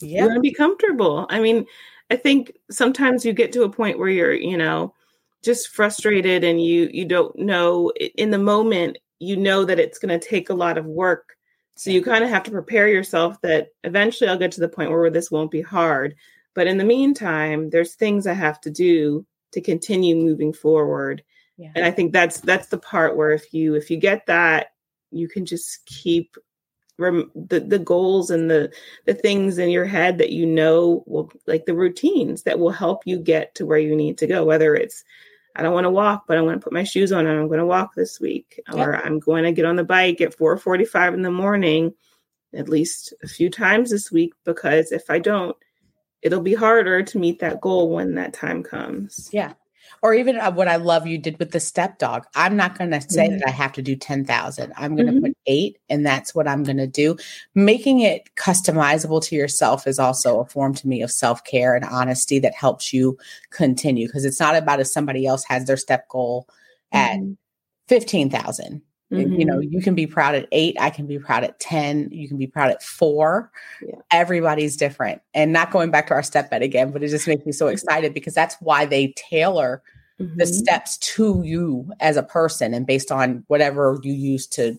yeah, 0.01 0.27
gonna 0.29 0.41
be 0.41 0.53
comfortable. 0.53 1.27
I 1.31 1.41
mean, 1.41 1.67
I 2.11 2.17
think 2.17 2.53
sometimes 2.71 3.25
you 3.25 3.33
get 3.33 3.53
to 3.53 3.63
a 3.63 3.71
point 3.71 3.99
where 3.99 4.09
you're, 4.09 4.35
you 4.35 4.57
know, 4.57 4.95
just 5.43 5.69
frustrated 5.69 6.45
and 6.45 6.63
you 6.63 6.89
you 6.93 7.05
don't 7.05 7.37
know 7.39 7.91
in 8.17 8.31
the 8.31 8.39
moment 8.39 8.99
you 9.21 9.37
know 9.37 9.65
that 9.65 9.79
it's 9.79 9.99
going 9.99 10.19
to 10.19 10.29
take 10.29 10.51
a 10.51 10.55
lot 10.55 10.79
of 10.79 10.87
work. 10.87 11.37
So 11.77 11.91
you 11.91 12.03
kind 12.03 12.25
of 12.25 12.31
have 12.31 12.43
to 12.45 12.51
prepare 12.51 12.89
yourself 12.89 13.41
that 13.43 13.69
eventually 13.85 14.29
I'll 14.29 14.39
get 14.39 14.53
to 14.53 14.61
the 14.61 14.69
point 14.69 14.91
where 14.91 15.11
this 15.11 15.31
won't 15.31 15.51
be 15.51 15.63
hard. 15.63 16.15
But 16.55 16.67
in 16.67 16.79
the 16.79 16.85
meantime, 16.85 17.71
there's 17.71 17.95
things 17.95 18.27
I 18.27 18.33
have 18.33 18.61
to 18.63 18.71
do 18.71 19.25
to 19.53 19.61
continue 19.61 20.17
moving 20.17 20.53
forward. 20.53 21.23
yeah. 21.57 21.71
And 21.75 21.85
I 21.85 21.91
think 21.91 22.13
that's 22.13 22.41
that's 22.41 22.69
the 22.69 22.79
part 22.79 23.17
where 23.17 23.31
if 23.31 23.55
you 23.55 23.75
if 23.75 23.91
you 23.91 23.99
get 23.99 24.27
that, 24.27 24.69
you 25.11 25.29
can 25.29 25.47
just 25.47 25.85
keep 25.87 26.37
rem- 26.99 27.31
the 27.35 27.61
the 27.61 27.79
goals 27.79 28.31
and 28.31 28.51
the 28.51 28.73
the 29.07 29.15
things 29.15 29.59
in 29.59 29.71
your 29.71 29.87
head 29.87 30.19
that 30.19 30.31
you 30.31 30.47
know 30.47 31.03
will 31.07 31.31
like 31.47 31.67
the 31.67 31.75
routines 31.75 32.43
that 32.45 32.59
will 32.59 32.71
help 32.71 33.03
you 33.07 33.19
get 33.19 33.55
to 33.55 33.67
where 33.67 33.79
you 33.79 33.97
need 33.97 34.19
to 34.19 34.27
go 34.27 34.45
whether 34.45 34.75
it's 34.75 35.03
I 35.57 35.63
don't 35.63 35.75
want 35.75 35.85
to 35.85 35.91
walk, 35.91 36.25
but 36.27 36.39
I'm 36.39 36.45
going 36.45 36.59
to 36.59 36.63
put 36.63 36.73
my 36.73 36.85
shoes 36.85 37.13
on 37.13 37.27
and 37.27 37.39
I'm 37.39 37.49
going 37.49 37.59
to 37.59 37.67
walk 37.67 37.95
this 37.95 38.21
week, 38.21 38.61
or 38.73 38.97
I'm 38.97 39.19
going 39.19 39.45
to 39.45 39.53
get 39.53 39.65
on 39.65 39.77
the 39.77 39.85
bike 39.85 40.21
at 40.21 40.37
4:45 40.37 41.15
in 41.15 41.23
the 41.23 41.31
morning, 41.31 41.93
at 42.55 42.69
least 42.69 43.13
a 43.23 43.29
few 43.29 43.51
times 43.51 43.91
this 43.91 44.13
week. 44.13 44.33
Because 44.45 44.93
if 44.93 45.11
I 45.11 45.19
don't, 45.19 45.57
it'll 46.23 46.41
be 46.41 46.55
harder 46.55 47.03
to 47.03 47.19
meet 47.19 47.41
that 47.41 47.61
goal 47.61 47.91
when 47.91 48.15
that 48.15 48.33
time 48.33 48.63
comes. 48.63 49.29
Yeah. 49.33 49.55
Or 50.03 50.15
even 50.15 50.39
uh, 50.39 50.51
what 50.53 50.69
I 50.69 50.77
love 50.77 51.07
you 51.07 51.19
did 51.19 51.39
with 51.39 51.51
the 51.51 51.61
step 51.61 51.99
dog. 51.99 52.25
I'm 52.35 52.57
not 52.57 52.79
going 52.79 52.91
to 52.91 53.01
say 53.01 53.29
mm-hmm. 53.29 53.39
that 53.39 53.49
I 53.49 53.51
have 53.51 53.73
to 53.73 53.83
do 53.83 53.97
10,000. 53.97 54.73
I'm 54.77 54.97
going 54.97 55.07
to 55.07 55.13
mm-hmm. 55.13 55.27
put 55.27 55.37
eight, 55.47 55.79
and 55.89 56.05
that's 56.05 56.35
what 56.35 56.49
I'm 56.49 56.63
going 56.63 56.79
to 56.79 56.87
do. 56.87 57.17
Making 57.55 58.01
it 58.01 58.31
customizable 58.37 59.23
to 59.25 59.37
yourself 59.37 59.87
is 59.87 59.99
also 59.99 60.41
a 60.41 60.47
form 60.47 60.75
to 60.75 60.89
me 60.89 61.03
of 61.03 61.11
self 61.11 61.45
care 61.45 61.75
and 61.75 61.85
honesty 61.85 62.39
that 62.41 62.55
helps 62.55 62.93
you 62.93 63.19
continue 63.51 64.07
because 64.07 64.25
it's 64.25 64.41
not 64.41 64.57
about 64.57 64.81
if 64.81 64.87
somebody 64.87 65.27
else 65.27 65.45
has 65.45 65.67
their 65.67 65.77
step 65.77 66.09
goal 66.09 66.47
mm-hmm. 66.93 67.33
at 67.33 67.37
15,000 67.89 68.83
Mm-hmm. 69.13 69.33
You 69.35 69.45
know, 69.45 69.57
mm-hmm. 69.57 69.73
you 69.73 69.83
can 69.83 69.95
be 69.95 70.07
proud 70.07 70.35
at 70.35 70.47
eight. 70.53 70.77
I 70.79 70.91
can 70.91 71.07
be 71.07 71.19
proud 71.19 71.43
at 71.43 71.59
10. 71.59 72.11
You 72.13 72.29
can 72.29 72.37
be 72.37 72.47
proud 72.47 72.71
at 72.71 72.83
four. 72.83 73.51
Yeah. 73.83 73.97
Everybody's 74.13 74.77
different. 74.77 75.21
And 75.35 75.53
not 75.53 75.73
going 75.73 75.91
back 75.91 76.07
to 76.09 76.15
our 76.15 76.23
step 76.23 76.51
bet 76.51 76.63
again, 76.63 76.93
but 76.93 77.03
it 77.03 77.09
just 77.09 77.27
makes 77.27 77.45
me 77.45 77.53
so 77.53 77.67
mm-hmm. 77.67 77.73
excited 77.73 78.15
because 78.15 78.35
that's 78.35 78.57
why 78.61 78.87
they 78.87 79.13
tailor 79.17 79.83
mm-hmm. 80.21 80.37
the 80.37 80.47
steps 80.47 80.97
to 80.99 81.43
you 81.45 81.91
as 81.99 82.17
a 82.17 82.23
person 82.23 82.73
and 82.73 82.87
based 82.87 83.11
on 83.11 83.45
whatever 83.49 83.99
you 84.03 84.13
use 84.13 84.47
to 84.49 84.79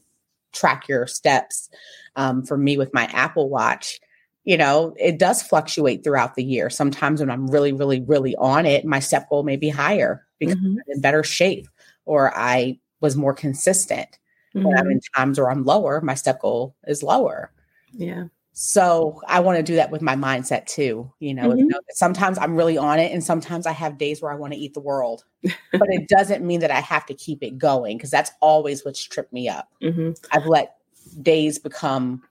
track 0.53 0.87
your 0.87 1.07
steps. 1.07 1.69
Um, 2.15 2.43
for 2.43 2.57
me, 2.57 2.77
with 2.77 2.93
my 2.93 3.05
Apple 3.05 3.49
Watch, 3.49 3.99
you 4.43 4.57
know, 4.57 4.95
it 4.97 5.19
does 5.19 5.43
fluctuate 5.43 6.03
throughout 6.03 6.35
the 6.35 6.43
year. 6.43 6.69
Sometimes 6.69 7.19
when 7.19 7.29
I'm 7.29 7.47
really, 7.47 7.73
really, 7.73 8.01
really 8.01 8.35
on 8.37 8.65
it, 8.65 8.85
my 8.85 8.99
step 8.99 9.29
goal 9.29 9.43
may 9.43 9.55
be 9.57 9.69
higher 9.69 10.25
because 10.39 10.55
mm-hmm. 10.55 10.77
I'm 10.77 10.83
in 10.87 11.01
better 11.01 11.23
shape 11.23 11.67
or 12.05 12.35
I 12.35 12.79
was 13.01 13.15
more 13.15 13.33
consistent. 13.33 14.19
When 14.53 14.77
I'm 14.77 14.89
in 14.89 14.99
times 15.15 15.39
where 15.39 15.49
I'm 15.49 15.63
lower, 15.63 16.01
my 16.01 16.13
step 16.15 16.41
goal 16.41 16.75
is 16.87 17.03
lower. 17.03 17.51
Yeah. 17.93 18.25
So 18.53 19.21
I 19.27 19.39
want 19.39 19.57
to 19.57 19.63
do 19.63 19.75
that 19.75 19.91
with 19.91 20.01
my 20.01 20.15
mindset 20.15 20.65
too. 20.65 21.11
You 21.19 21.33
know, 21.33 21.51
Mhm. 21.51 21.69
sometimes 21.91 22.37
I'm 22.37 22.55
really 22.55 22.77
on 22.77 22.99
it, 22.99 23.11
and 23.13 23.23
sometimes 23.23 23.65
I 23.65 23.71
have 23.71 23.97
days 23.97 24.21
where 24.21 24.31
I 24.31 24.35
want 24.35 24.53
to 24.53 24.59
eat 24.59 24.73
the 24.73 24.81
world. 24.81 25.23
but 25.71 25.87
it 25.89 26.09
doesn't 26.09 26.45
mean 26.45 26.59
that 26.59 26.71
I 26.71 26.81
have 26.81 27.05
to 27.05 27.13
keep 27.13 27.43
it 27.43 27.57
going 27.57 27.97
because 27.97 28.11
that's 28.11 28.31
always 28.41 28.83
what's 28.83 29.01
tripped 29.01 29.31
me 29.31 29.47
up. 29.47 29.69
Mhm. 29.81 30.17
I've 30.31 30.45
let 30.45 30.75
days 31.21 31.57
become 31.59 32.23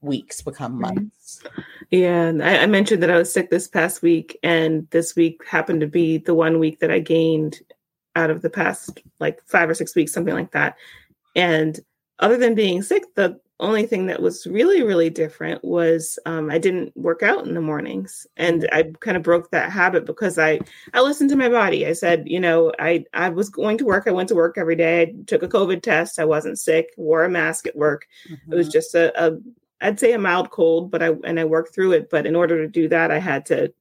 weeks, 0.00 0.40
become 0.42 0.80
months. 0.80 1.42
Yeah, 1.90 2.26
and 2.26 2.42
I, 2.42 2.58
I 2.58 2.66
mentioned 2.66 3.02
that 3.02 3.10
I 3.10 3.18
was 3.18 3.32
sick 3.32 3.50
this 3.50 3.66
past 3.66 4.00
week, 4.00 4.38
and 4.44 4.88
this 4.90 5.16
week 5.16 5.44
happened 5.44 5.80
to 5.80 5.86
be 5.88 6.18
the 6.18 6.34
one 6.34 6.60
week 6.60 6.78
that 6.80 6.90
I 6.90 7.00
gained 7.00 7.60
out 8.16 8.30
of 8.30 8.42
the 8.42 8.50
past 8.50 9.00
like 9.18 9.42
five 9.46 9.68
or 9.68 9.74
six 9.74 9.96
weeks, 9.96 10.12
something 10.12 10.34
like 10.34 10.52
that. 10.52 10.76
And 11.34 11.78
other 12.18 12.36
than 12.36 12.54
being 12.54 12.82
sick, 12.82 13.02
the 13.14 13.40
only 13.60 13.86
thing 13.86 14.06
that 14.06 14.20
was 14.20 14.46
really, 14.46 14.82
really 14.82 15.10
different 15.10 15.64
was 15.64 16.18
um, 16.26 16.50
I 16.50 16.58
didn't 16.58 16.96
work 16.96 17.22
out 17.22 17.46
in 17.46 17.54
the 17.54 17.60
mornings, 17.60 18.26
and 18.36 18.68
I 18.72 18.92
kind 19.00 19.16
of 19.16 19.22
broke 19.22 19.50
that 19.50 19.70
habit 19.70 20.04
because 20.06 20.38
I 20.38 20.60
I 20.92 21.00
listened 21.00 21.30
to 21.30 21.36
my 21.36 21.48
body. 21.48 21.86
I 21.86 21.92
said, 21.92 22.24
you 22.26 22.40
know, 22.40 22.72
I 22.78 23.04
I 23.14 23.28
was 23.28 23.48
going 23.48 23.78
to 23.78 23.84
work. 23.84 24.04
I 24.06 24.12
went 24.12 24.28
to 24.30 24.34
work 24.34 24.58
every 24.58 24.76
day. 24.76 25.02
I 25.02 25.14
took 25.26 25.42
a 25.42 25.48
COVID 25.48 25.82
test. 25.82 26.18
I 26.18 26.24
wasn't 26.24 26.58
sick. 26.58 26.90
Wore 26.96 27.24
a 27.24 27.28
mask 27.30 27.66
at 27.66 27.76
work. 27.76 28.06
It 28.50 28.54
was 28.54 28.68
just 28.68 28.94
a, 28.94 29.12
a 29.24 29.38
I'd 29.80 30.00
say 30.00 30.12
a 30.12 30.18
mild 30.18 30.50
cold, 30.50 30.90
but 30.90 31.02
I 31.02 31.10
and 31.24 31.38
I 31.38 31.44
worked 31.44 31.74
through 31.74 31.92
it. 31.92 32.10
But 32.10 32.26
in 32.26 32.34
order 32.34 32.62
to 32.62 32.68
do 32.68 32.88
that, 32.88 33.10
I 33.10 33.18
had 33.18 33.46
to 33.46 33.72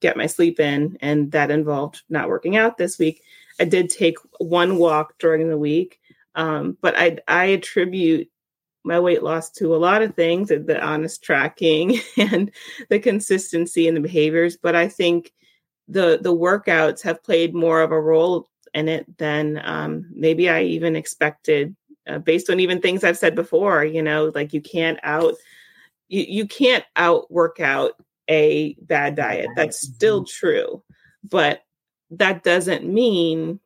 get 0.00 0.16
my 0.16 0.26
sleep 0.26 0.58
in, 0.58 0.96
and 1.00 1.30
that 1.32 1.50
involved 1.50 2.02
not 2.08 2.28
working 2.28 2.56
out 2.56 2.76
this 2.76 2.98
week. 2.98 3.22
I 3.60 3.64
did 3.64 3.90
take 3.90 4.16
one 4.38 4.76
walk 4.76 5.18
during 5.18 5.48
the 5.48 5.58
week, 5.58 6.00
um, 6.34 6.76
but 6.80 6.96
I 6.96 7.18
I 7.28 7.46
attribute 7.46 8.28
my 8.84 8.98
weight 8.98 9.22
loss 9.22 9.50
to 9.50 9.74
a 9.74 9.78
lot 9.78 10.02
of 10.02 10.14
things, 10.14 10.48
the 10.48 10.80
honest 10.82 11.22
tracking 11.22 12.00
and 12.16 12.50
the 12.90 12.98
consistency 12.98 13.86
in 13.86 13.94
the 13.94 14.00
behaviors. 14.00 14.56
But 14.56 14.74
I 14.74 14.88
think 14.88 15.32
the 15.88 16.18
the 16.20 16.34
workouts 16.34 17.02
have 17.02 17.22
played 17.22 17.54
more 17.54 17.80
of 17.80 17.92
a 17.92 18.00
role 18.00 18.48
in 18.74 18.88
it 18.88 19.18
than 19.18 19.60
um, 19.64 20.10
maybe 20.14 20.48
I 20.48 20.62
even 20.62 20.96
expected 20.96 21.76
uh, 22.08 22.18
based 22.18 22.50
on 22.50 22.60
even 22.60 22.80
things 22.80 23.04
I've 23.04 23.18
said 23.18 23.34
before, 23.34 23.84
you 23.84 24.02
know, 24.02 24.32
like 24.34 24.52
you 24.52 24.60
can't 24.60 24.98
out 25.02 25.34
you, 26.08 26.24
you 26.26 26.46
can't 26.46 26.84
out 26.96 27.30
work 27.30 27.60
out 27.60 27.92
a 28.28 28.74
bad 28.80 29.14
diet. 29.14 29.48
That's 29.56 29.80
still 29.80 30.24
true. 30.24 30.82
But 31.24 31.62
that 32.10 32.42
doesn't 32.42 32.84
mean 32.84 33.60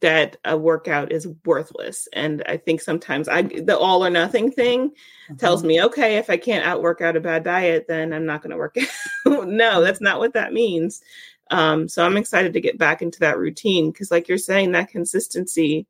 that 0.00 0.36
a 0.44 0.56
workout 0.56 1.12
is 1.12 1.28
worthless. 1.44 2.08
And 2.12 2.42
I 2.46 2.56
think 2.56 2.80
sometimes 2.80 3.28
I 3.28 3.42
the 3.42 3.78
all 3.78 4.04
or 4.04 4.10
nothing 4.10 4.50
thing 4.50 4.92
tells 5.38 5.60
mm-hmm. 5.60 5.68
me, 5.68 5.82
okay, 5.84 6.16
if 6.16 6.30
I 6.30 6.36
can't 6.36 6.66
outwork 6.66 7.00
out 7.00 7.16
a 7.16 7.20
bad 7.20 7.44
diet, 7.44 7.86
then 7.88 8.12
I'm 8.12 8.26
not 8.26 8.42
going 8.42 8.50
to 8.50 8.56
work 8.56 8.76
out. 9.26 9.48
no, 9.48 9.82
that's 9.82 10.00
not 10.00 10.18
what 10.18 10.34
that 10.34 10.52
means. 10.52 11.02
Um, 11.50 11.88
so 11.88 12.04
I'm 12.04 12.16
excited 12.16 12.52
to 12.54 12.60
get 12.60 12.78
back 12.78 13.02
into 13.02 13.20
that 13.20 13.38
routine 13.38 13.90
because, 13.90 14.10
like 14.10 14.28
you're 14.28 14.38
saying, 14.38 14.72
that 14.72 14.88
consistency 14.88 15.86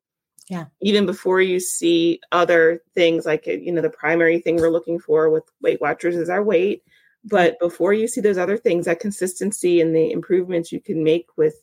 Yeah. 0.48 0.66
even 0.80 1.06
before 1.06 1.40
you 1.40 1.60
see 1.60 2.20
other 2.32 2.82
things 2.94 3.24
like 3.24 3.46
eh, 3.46 3.58
you 3.60 3.72
know 3.72 3.82
the 3.82 3.90
primary 3.90 4.40
thing 4.40 4.56
we're 4.56 4.70
looking 4.70 4.98
for 4.98 5.30
with 5.30 5.44
weight 5.60 5.80
watchers 5.80 6.16
is 6.16 6.28
our 6.28 6.42
weight 6.42 6.82
but 7.24 7.52
mm-hmm. 7.52 7.66
before 7.66 7.92
you 7.92 8.08
see 8.08 8.20
those 8.20 8.38
other 8.38 8.56
things 8.56 8.86
that 8.86 8.98
consistency 8.98 9.80
and 9.80 9.94
the 9.94 10.10
improvements 10.10 10.72
you 10.72 10.80
can 10.80 11.04
make 11.04 11.26
with 11.36 11.62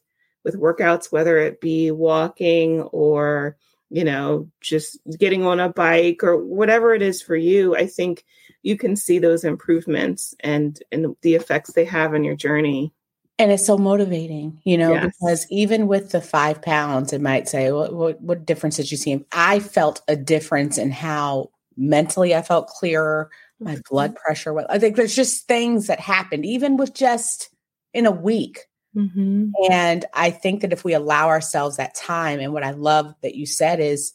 with 0.50 0.60
workouts 0.60 1.12
whether 1.12 1.38
it 1.38 1.62
be 1.62 1.92
walking 1.92 2.82
or 2.84 3.56
you 3.90 4.04
know 4.04 4.50
just 4.62 4.98
getting 5.18 5.46
on 5.46 5.60
a 5.60 5.70
bike 5.70 6.24
or 6.24 6.38
whatever 6.38 6.94
it 6.94 7.02
is 7.02 7.22
for 7.22 7.36
you 7.36 7.76
i 7.76 7.86
think 7.86 8.26
you 8.64 8.76
can 8.78 8.96
see 8.96 9.20
those 9.20 9.44
improvements 9.44 10.34
and 10.42 10.82
and 10.92 11.16
the 11.22 11.36
effects 11.36 11.74
they 11.74 11.86
have 11.86 12.14
on 12.14 12.24
your 12.24 12.36
journey 12.36 12.92
and 13.40 13.54
it's 13.54 13.66
so 13.66 13.78
motivating, 13.78 14.60
you 14.66 14.78
know, 14.78 14.92
Yes. 14.92 15.06
because 15.06 15.48
even 15.50 15.88
with 15.88 16.12
the 16.12 16.20
five 16.20 16.62
pounds, 16.62 17.14
it 17.14 17.22
might 17.22 17.48
say, 17.48 17.72
what, 17.72 17.94
what, 17.94 18.22
what 18.22 18.46
difference 18.46 18.76
did 18.76 18.92
you 18.92 18.98
see? 18.98 19.26
I 19.32 19.62
felt 19.62 20.02
a 20.10 20.18
difference 20.18 20.78
in 20.78 20.92
how 20.92 21.50
mentally 21.78 22.36
I 22.36 22.42
felt 22.42 22.68
clearer, 22.68 23.30
my 23.62 23.76
mm-hmm. 23.76 23.82
blood 23.90 24.16
pressure. 24.18 24.60
I 24.70 24.78
think 24.78 24.98
there's 24.98 25.16
just 25.16 25.48
things 25.48 25.88
that 25.88 26.02
happened, 26.02 26.46
even 26.46 26.76
with 26.76 26.94
just 26.94 27.50
in 27.94 28.06
a 28.06 28.12
week. 28.12 28.66
Mm-hmm. 28.96 29.50
And 29.72 30.06
I 30.14 30.32
think 30.32 30.62
that 30.62 30.74
if 30.74 30.84
we 30.84 30.94
allow 30.94 31.28
ourselves 31.28 31.78
that 31.78 31.96
time, 31.96 32.40
and 32.40 32.54
what 32.54 32.64
I 32.64 32.72
love 32.72 33.14
that 33.22 33.36
you 33.36 33.46
said 33.46 33.80
is 33.80 34.14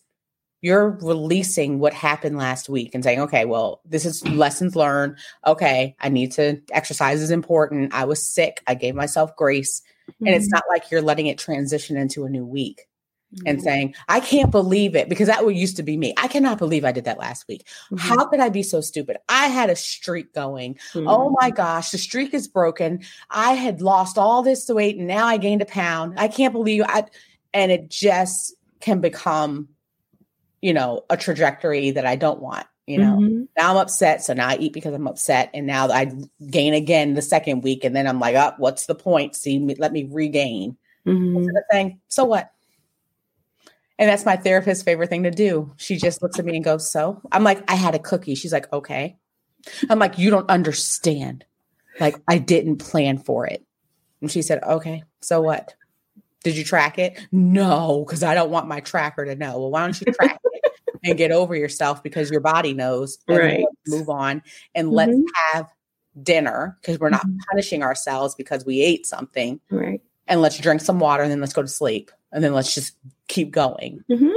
you're 0.61 0.99
releasing 1.03 1.79
what 1.79 1.93
happened 1.93 2.39
last 2.39 2.71
week 2.71 2.95
and 2.95 3.05
saying, 3.05 3.21
okay, 3.21 3.45
well, 3.45 3.83
this 3.85 4.07
is 4.07 4.27
lessons 4.27 4.75
learned. 4.75 5.19
Okay, 5.47 5.95
I 6.01 6.09
need 6.09 6.33
to 6.33 6.61
exercise 6.73 7.21
is 7.21 7.31
important. 7.31 7.93
I 7.93 8.05
was 8.07 8.27
sick. 8.27 8.63
I 8.67 8.75
gave 8.75 8.95
myself 8.95 9.37
grace. 9.37 9.83
And 10.21 10.29
it's 10.29 10.49
not 10.49 10.65
like 10.71 10.91
you're 10.91 11.03
letting 11.03 11.27
it 11.27 11.39
transition 11.39 11.97
into 11.97 12.25
a 12.25 12.31
new 12.31 12.47
week 12.47 12.87
and 13.47 13.63
saying, 13.63 13.95
I 14.09 14.21
can't 14.21 14.51
believe 14.51 14.95
it 14.95 15.09
because 15.09 15.29
that 15.29 15.45
used 15.55 15.77
to 15.77 15.83
be 15.83 15.97
me. 15.97 16.15
I 16.17 16.29
cannot 16.29 16.59
believe 16.59 16.85
I 16.85 16.93
did 16.93 17.05
that 17.05 17.19
last 17.19 17.47
week. 17.49 17.67
Mm-hmm. 17.91 17.97
How 17.97 18.25
could 18.27 18.41
I 18.41 18.49
be 18.49 18.63
so 18.63 18.81
stupid? 18.81 19.17
I 19.29 19.49
had 19.49 19.71
a 19.71 19.77
streak 19.77 20.33
going. 20.35 20.75
Mm-hmm. 20.93 21.09
Oh 21.09 21.37
my 21.41 21.51
gosh, 21.51 21.91
the 21.91 21.99
streak 21.99 22.35
is 22.35 22.49
broken. 22.49 23.01
I 23.31 23.53
had 23.53 23.83
lost 23.83 24.19
all 24.19 24.43
this 24.43 24.69
weight 24.69 24.97
and 24.97 25.07
now 25.07 25.27
I 25.27 25.37
gained 25.37 25.63
a 25.63 25.67
pound. 25.67 26.15
I 26.19 26.29
can't 26.29 26.53
believe 26.53 26.83
I 26.87 27.05
and 27.53 27.71
it 27.71 27.89
just 27.89 28.55
can 28.81 29.01
become, 29.01 29.69
you 30.61 30.73
know, 30.73 31.05
a 31.11 31.17
trajectory 31.17 31.91
that 31.93 32.07
I 32.07 32.17
don't 32.17 32.41
want. 32.41 32.67
You 32.87 32.99
know, 32.99 33.17
Mhm. 33.17 33.49
now 33.57 33.71
I'm 33.71 33.77
upset, 33.79 34.23
so 34.23 34.35
now 34.35 34.49
I 34.49 34.57
eat 34.57 34.75
because 34.75 34.93
I'm 34.93 35.07
upset, 35.07 35.49
and 35.55 35.67
now 35.67 35.89
I 35.89 36.13
gain 36.51 36.75
again 36.75 37.15
the 37.15 37.23
second 37.23 37.63
week, 37.63 37.83
and 37.83 37.97
then 37.97 38.07
I'm 38.07 38.21
like, 38.21 38.35
oh, 38.37 38.53
what's 38.59 38.85
the 38.85 38.95
point? 38.95 39.35
See, 39.35 39.59
me- 39.59 39.77
let 39.79 39.91
me 39.91 40.07
regain. 40.11 40.77
Mhm. 41.07 41.49
Of 41.49 41.65
saying, 41.73 42.01
so 42.09 42.25
what? 42.25 42.51
And 43.99 44.09
that's 44.09 44.25
my 44.27 44.37
therapist's 44.37 44.83
favorite 44.83 45.09
thing 45.09 45.23
to 45.23 45.31
do. 45.31 45.73
She 45.77 45.97
just 45.97 46.21
looks 46.23 46.39
at 46.39 46.45
me 46.45 46.57
and 46.57 46.65
goes, 46.65 46.91
So 46.91 47.21
I'm 47.31 47.45
like, 47.45 47.63
I 47.71 47.75
had 47.77 47.95
a 47.95 47.99
cookie. 47.99 48.35
She's 48.35 48.53
like, 48.53 48.73
Okay. 48.73 49.17
I'm 49.89 49.99
like, 49.99 50.19
You 50.19 50.31
don't 50.31 50.49
understand. 50.51 51.45
Like, 52.01 52.17
I 52.29 52.39
didn't 52.39 52.79
plan 52.79 53.19
for 53.19 53.47
it. 53.47 53.65
And 54.21 54.31
she 54.31 54.43
said, 54.43 54.63
Okay, 54.65 55.05
so 55.21 55.41
what? 55.41 55.75
Did 56.43 56.57
you 56.57 56.65
track 56.65 56.99
it? 56.99 57.19
No, 57.33 58.05
because 58.05 58.23
I 58.23 58.35
don't 58.35 58.51
want 58.51 58.69
my 58.69 58.81
tracker 58.81 59.25
to 59.25 59.35
know. 59.35 59.59
Well, 59.59 59.71
why 59.71 59.83
don't 59.83 59.99
you 60.01 60.13
track 60.13 60.39
it 60.53 60.73
and 61.05 61.17
get 61.17 61.31
over 61.31 61.55
yourself 61.55 62.03
because 62.03 62.31
your 62.31 62.41
body 62.41 62.75
knows. 62.75 63.19
and 63.29 63.39
Right. 63.39 63.65
Move 63.87 64.11
on 64.11 64.43
and 64.75 64.91
let's 64.91 65.13
Mhm. 65.13 65.25
have 65.53 65.71
dinner 66.23 66.77
because 66.81 66.99
we're 66.99 67.11
not 67.11 67.27
Mhm. 67.27 67.39
punishing 67.51 67.83
ourselves 67.83 68.35
because 68.35 68.65
we 68.67 68.81
ate 68.83 69.07
something 69.07 69.61
Right. 69.71 70.01
and 70.29 70.43
let's 70.43 70.59
drink 70.59 70.81
some 70.81 70.99
water 71.01 71.23
and 71.23 71.31
then 71.33 71.41
let's 71.41 71.53
go 71.53 71.63
to 71.63 71.69
sleep 71.69 72.11
and 72.33 72.43
then 72.45 72.53
let's 72.55 72.75
just 72.75 72.93
keep 73.29 73.51
going. 73.51 74.03
Mhm. 74.11 74.33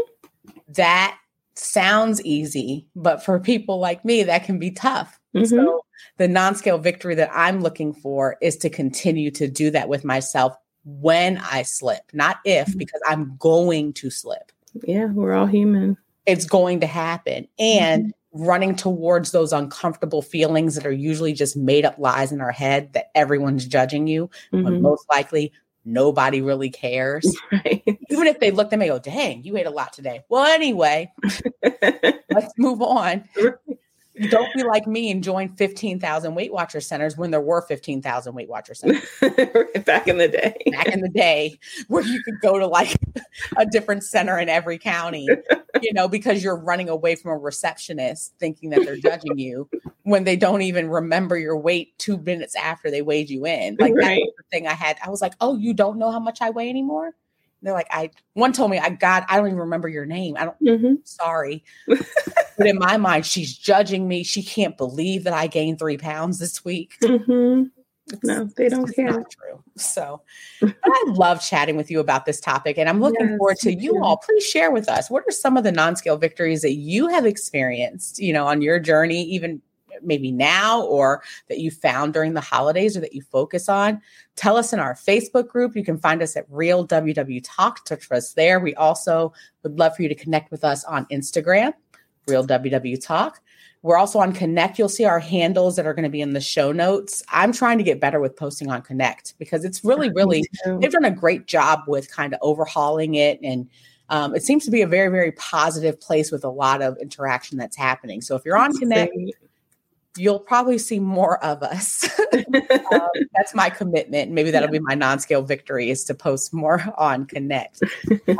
That 0.69 1.17
sounds 1.56 2.21
easy, 2.23 2.86
but 2.95 3.23
for 3.23 3.39
people 3.39 3.80
like 3.80 4.06
me, 4.06 4.23
that 4.23 4.43
can 4.43 4.60
be 4.60 4.71
tough. 4.71 5.19
Mhm. 5.36 5.47
So, 5.47 5.82
the 6.17 6.28
non 6.28 6.56
scale 6.56 6.78
victory 6.78 7.15
that 7.15 7.32
I'm 7.34 7.62
looking 7.62 7.93
for 7.93 8.38
is 8.41 8.56
to 8.58 8.69
continue 8.69 9.32
to 9.32 9.47
do 9.47 9.71
that 9.71 9.89
with 9.89 10.04
myself 10.06 10.56
when 10.86 11.38
I 11.39 11.63
slip, 11.63 12.02
not 12.13 12.38
if, 12.45 12.67
Mhm. 12.69 12.78
because 12.78 13.02
I'm 13.08 13.36
going 13.39 13.93
to 13.93 14.10
slip. 14.10 14.52
Yeah, 14.84 15.06
we're 15.06 15.34
all 15.34 15.47
human. 15.47 15.97
It's 16.26 16.45
going 16.45 16.80
to 16.82 16.88
happen. 16.88 17.47
And 17.58 18.13
running 18.34 18.76
towards 18.76 19.32
those 19.32 19.52
uncomfortable 19.52 20.21
feelings 20.21 20.76
that 20.76 20.86
are 20.86 20.91
usually 20.91 21.34
just 21.34 21.58
made 21.58 21.86
up 21.86 21.97
lies 21.97 22.32
in 22.32 22.39
our 22.41 22.52
head 22.52 22.93
that 22.93 23.10
everyone's 23.15 23.65
judging 23.65 24.06
you, 24.06 24.30
when 24.52 24.65
Mhm. 24.65 24.82
most 24.82 25.06
likely 25.10 25.52
nobody 25.88 26.41
really 26.41 26.69
cares. 26.69 27.36
Right. 27.52 27.82
Even 28.10 28.28
if 28.28 28.39
they 28.39 28.52
look, 28.52 28.73
at 28.73 28.80
me 28.80 28.89
and 28.89 29.04
go, 29.04 29.12
dang, 29.12 29.43
you 29.43 29.56
ate 29.58 29.65
a 29.65 29.71
lot 29.71 29.93
today. 29.93 30.23
Well, 30.28 30.45
anyway, 30.45 31.12
let's 31.63 32.54
move 32.58 32.82
on. 32.82 33.23
Don't 34.30 34.53
be 34.56 34.63
like 34.63 34.88
me 34.88 35.12
and 35.12 35.23
join 35.23 35.49
15,000 35.56 36.36
Weight 36.36 36.51
Watcher 36.51 36.82
centers 36.82 37.17
when 37.17 37.32
there 37.32 37.41
were 37.41 37.62
15,000 37.62 38.34
Weight 38.34 38.49
Watcher 38.49 38.73
centers 38.73 39.03
Back 39.86 40.08
in 40.08 40.17
the 40.17 40.27
day. 40.27 40.56
back 40.71 40.88
in 40.88 41.01
the 41.01 41.10
day 41.10 41.60
where 41.88 42.03
you 42.03 42.21
could 42.23 42.39
go 42.41 42.58
to 42.60 42.67
like 42.67 42.95
a 43.58 43.65
different 43.65 44.03
center 44.03 44.38
in 44.39 44.49
every 44.49 44.77
county, 44.77 45.27
you 45.82 45.93
know, 45.93 46.08
because 46.08 46.43
you're 46.43 46.58
running 46.60 46.89
away 46.89 47.15
from 47.15 47.32
a 47.32 47.38
receptionist 47.38 48.34
thinking 48.39 48.69
that 48.71 48.84
they're 48.86 48.97
judging 48.97 49.38
you 49.38 49.69
when 50.03 50.23
they 50.23 50.36
don't 50.36 50.62
even 50.62 50.89
remember 50.89 51.38
your 51.38 51.58
weight 51.58 51.97
two 51.99 52.17
minutes 52.17 52.56
after 52.56 52.89
they 52.89 53.01
weighed 53.01 53.30
you 53.30 53.45
in. 53.45 53.75
Like 53.80 53.93
that 53.95 53.99
Right. 54.01 54.21
was 54.21 54.34
the 54.38 54.43
thing 54.51 54.67
I 54.67 54.73
had. 54.73 54.97
I 55.06 55.10
was 55.10 55.21
like, 55.21 55.34
oh, 55.41 55.58
you 55.58 55.73
don't 55.73 55.97
know 55.99 56.12
how 56.12 56.19
much 56.19 56.41
I 56.41 56.49
weigh 56.49 56.69
anymore? 56.69 57.13
They're 57.67 57.73
like, 57.75 57.88
I 57.91 58.12
one 58.34 58.53
told 58.53 58.71
me, 58.71 58.80
I 58.80 58.89
God, 58.89 59.25
I 59.27 59.36
don't 59.36 59.47
even 59.47 59.60
remember 59.60 59.89
your 59.89 60.06
name. 60.06 60.38
I 60.38 60.45
don't 60.45 60.58
hmm 60.60 60.93
sorry. 61.03 61.65
but 61.88 62.65
in 62.65 62.77
my 62.80 62.95
mind, 62.95 63.25
she's 63.25 63.58
judging 63.58 64.08
me. 64.08 64.23
She 64.23 64.41
can't 64.41 64.77
believe 64.77 65.25
that 65.25 65.34
I 65.34 65.47
gained 65.47 65.80
three 65.80 65.97
pounds 65.97 66.39
this 66.39 66.63
week. 66.63 66.97
hmm 67.01 67.63
No, 68.23 68.49
they 68.56 68.69
don't 68.69 68.95
care. 68.95 69.25
true. 69.30 69.62
So 69.75 70.21
I 70.63 71.03
love 71.08 71.41
chatting 71.41 71.75
with 71.75 71.91
you 71.91 71.99
about 71.99 72.25
this 72.25 72.39
topic. 72.39 72.77
And 72.77 72.88
I'm 72.88 73.01
looking 73.01 73.27
Yes, 73.27 73.38
forward 73.38 73.58
to 73.58 73.73
you 73.73 73.91
too. 73.91 74.01
all. 74.01 74.17
Please 74.17 74.45
share 74.45 74.71
with 74.71 74.88
us 74.88 75.10
what 75.10 75.23
are 75.27 75.32
some 75.32 75.58
of 75.58 75.65
the 75.65 75.71
non-scale 75.73 76.15
victories 76.17 76.62
that 76.62 76.75
you 76.75 77.08
have 77.10 77.25
experienced, 77.25 78.19
you 78.19 78.32
know, 78.32 78.47
on 78.47 78.62
your 78.62 78.80
journey, 78.80 79.23
even 79.23 79.62
maybe 80.03 80.31
now 80.31 80.81
or 80.83 81.23
that 81.49 81.60
you 81.60 81.71
found 81.71 82.13
during 82.13 82.33
the 82.33 82.41
holidays 82.41 82.95
or 82.97 83.01
that 83.01 83.13
you 83.13 83.21
focus 83.21 83.69
on. 83.69 84.01
Tell 84.36 84.57
us 84.57 84.73
in 84.73 84.79
our 84.79 84.93
Facebook 84.93 85.47
group. 85.47 85.75
You 85.75 85.83
can 85.83 85.97
find 85.97 86.21
us 86.21 86.36
at 86.36 86.45
Real 86.49 86.88
WW 86.88 87.41
Talk. 87.43 87.86
Touch 87.86 88.12
us 88.12 88.33
there. 88.33 88.60
We 88.60 88.75
also 88.75 89.33
would 89.63 89.77
love 89.79 89.95
for 89.95 90.03
you 90.03 90.10
to 90.10 90.15
connect 90.15 90.51
with 90.51 90.63
us 90.63 90.83
on 90.83 91.05
Instagram, 91.07 91.73
Real 92.27 92.45
WW 92.45 93.01
Talk. 93.01 93.41
We're 93.83 93.97
also 93.97 94.19
on 94.19 94.33
Connect. 94.33 94.79
You'll 94.79 94.89
see 94.89 95.05
our 95.05 95.19
handles 95.19 95.75
that 95.75 95.86
are 95.86 95.93
going 95.93 96.03
to 96.03 96.10
be 96.10 96.21
in 96.21 96.33
the 96.33 96.41
show 96.41 96.71
notes. 96.71 97.23
I'm 97.29 97.53
trying 97.53 97.77
to 97.77 97.83
get 97.83 98.01
better 98.01 98.19
with 98.19 98.36
posting 98.36 98.69
on 98.69 98.81
Connect 98.81 99.38
because 99.38 99.63
it's 99.63 99.83
really, 99.83 100.10
really, 100.12 100.43
they've 100.65 100.91
done 100.91 101.05
a 101.05 101.12
great 101.12 101.45
job 101.45 101.81
with 101.88 102.12
kind 102.12 102.33
of 102.33 102.39
overhauling 102.41 103.15
it. 103.15 103.39
And 103.43 103.69
um, 104.10 104.36
it 104.36 104.43
seems 104.43 104.65
to 104.65 104.71
be 104.71 104.81
a 104.81 104.88
very, 104.88 105.10
very 105.10 105.31
positive 105.33 105.99
place 105.99 106.31
with 106.31 106.43
a 106.43 106.49
lot 106.49 106.81
of 106.81 106.97
interaction 106.97 107.57
that's 107.57 107.77
happening. 107.77 108.21
So 108.21 108.36
if 108.36 108.43
you're 108.45 108.57
on 108.57 108.75
Connect, 108.77 109.13
you'll 110.17 110.39
probably 110.39 110.77
see 110.77 110.99
more 110.99 111.43
of 111.43 111.63
us. 111.63 112.10
um, 112.91 113.10
that's 113.36 113.53
my 113.53 113.69
commitment. 113.69 114.32
Maybe 114.32 114.51
that'll 114.51 114.69
be 114.69 114.80
my 114.80 114.95
non-scale 114.95 115.43
victory 115.43 115.89
is 115.89 116.03
to 116.06 116.13
post 116.13 116.53
more 116.53 116.84
on 116.97 117.25
Connect. 117.25 117.82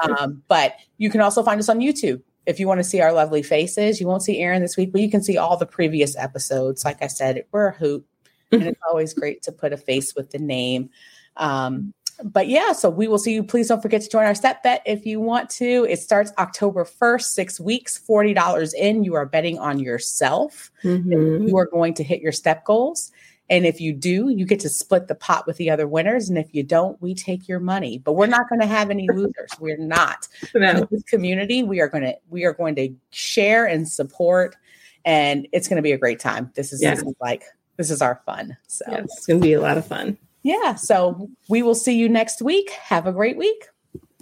Um, 0.04 0.44
but 0.48 0.76
you 0.98 1.10
can 1.10 1.22
also 1.22 1.44
find 1.44 1.60
us 1.60 1.70
on 1.70 1.80
YouTube. 1.80 2.22
If 2.46 2.60
you 2.60 2.68
want 2.68 2.80
to 2.80 2.84
see 2.84 3.02
our 3.02 3.12
lovely 3.12 3.42
faces, 3.42 4.00
you 4.00 4.08
won't 4.08 4.22
see 4.22 4.40
Erin 4.40 4.62
this 4.62 4.78
week, 4.78 4.92
but 4.92 5.02
you 5.02 5.10
can 5.10 5.24
see 5.24 5.38
all 5.38 5.58
the 5.58 5.66
previous 5.66 6.16
episodes. 6.16 6.86
Like 6.86 7.02
I 7.02 7.08
said, 7.08 7.44
we're 7.52 7.70
a 7.70 7.74
hoot, 7.74 8.06
and 8.52 8.64
it's 8.64 8.80
always 8.88 9.14
great 9.14 9.42
to 9.44 9.52
put 9.52 9.74
a 9.74 9.78
face 9.78 10.14
with 10.16 10.32
the 10.32 10.40
name. 10.40 10.90
Um, 11.38 11.94
but 12.24 12.48
yeah, 12.48 12.74
so 12.74 12.90
we 12.90 13.08
will 13.08 13.18
see 13.18 13.34
you. 13.34 13.44
Please 13.44 13.68
don't 13.68 13.82
forget 13.82 14.02
to 14.02 14.10
join 14.10 14.26
our 14.26 14.36
step 14.36 14.64
bet 14.64 14.82
if 14.86 15.06
you 15.06 15.20
want 15.20 15.50
to. 15.52 15.86
It 15.90 16.00
starts 16.00 16.32
October 16.38 16.86
1st, 16.86 17.34
six 17.34 17.60
weeks, 17.60 18.00
$40 18.08 18.74
in. 18.74 19.04
You 19.04 19.16
are 19.16 19.26
betting 19.26 19.60
on 19.60 19.80
yourself 19.80 20.72
Mhm. 20.84 21.48
you 21.48 21.58
are 21.58 21.66
going 21.68 21.94
to 21.96 22.04
hit 22.04 22.22
your 22.22 22.32
step 22.32 22.64
goals. 22.66 23.12
And 23.50 23.66
if 23.66 23.80
you 23.80 23.94
do, 23.94 24.28
you 24.30 24.46
get 24.46 24.60
to 24.62 24.70
split 24.70 25.08
the 25.08 25.16
pot 25.16 25.48
with 25.48 25.56
the 25.56 25.70
other 25.70 25.88
winners. 25.88 26.28
And 26.28 26.38
if 26.38 26.54
you 26.54 26.64
don't, 26.64 27.02
we 27.02 27.16
take 27.16 27.48
your 27.48 27.62
money. 27.62 27.98
But 27.98 28.14
we're 28.14 28.28
not 28.28 28.50
going 28.50 28.60
to 28.60 28.68
have 28.68 28.90
any 28.90 29.08
losers. 29.10 29.50
We're 29.60 29.78
not. 29.78 30.28
No. 30.54 30.70
In 30.70 30.88
this 30.92 31.04
community, 31.04 31.64
we 31.64 31.80
are 31.80 31.88
going 31.88 32.04
to 32.04 32.18
we 32.30 32.44
are 32.44 32.52
going 32.52 32.76
to 32.76 32.90
share 33.12 33.66
and 33.66 33.88
support, 33.88 34.58
and 35.06 35.48
it's 35.54 35.70
going 35.70 35.78
to 35.78 35.82
be 35.82 35.94
a 35.94 35.98
great 35.98 36.20
time. 36.20 36.52
This 36.56 36.74
is, 36.74 36.82
this 36.82 37.02
Yeah. 37.02 37.08
is 37.08 37.16
like 37.22 37.44
this 37.78 37.90
is 37.90 38.02
our 38.02 38.22
fun. 38.26 38.58
So 38.68 38.84
Yeah, 38.90 38.98
it's 39.06 39.26
gonna 39.26 39.40
be 39.40 39.54
a 39.54 39.62
lot 39.62 39.78
of 39.78 39.86
fun. 39.86 40.18
Yeah. 40.48 40.76
So 40.76 41.30
we 41.50 41.62
will 41.62 41.76
see 41.76 41.98
you 41.98 42.08
next 42.08 42.42
week. 42.42 42.70
Have 42.72 43.06
a 43.06 43.12
great 43.12 43.38
week. 43.38 43.68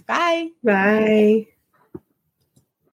Bye. 0.08 0.50
Bye. 0.64 1.48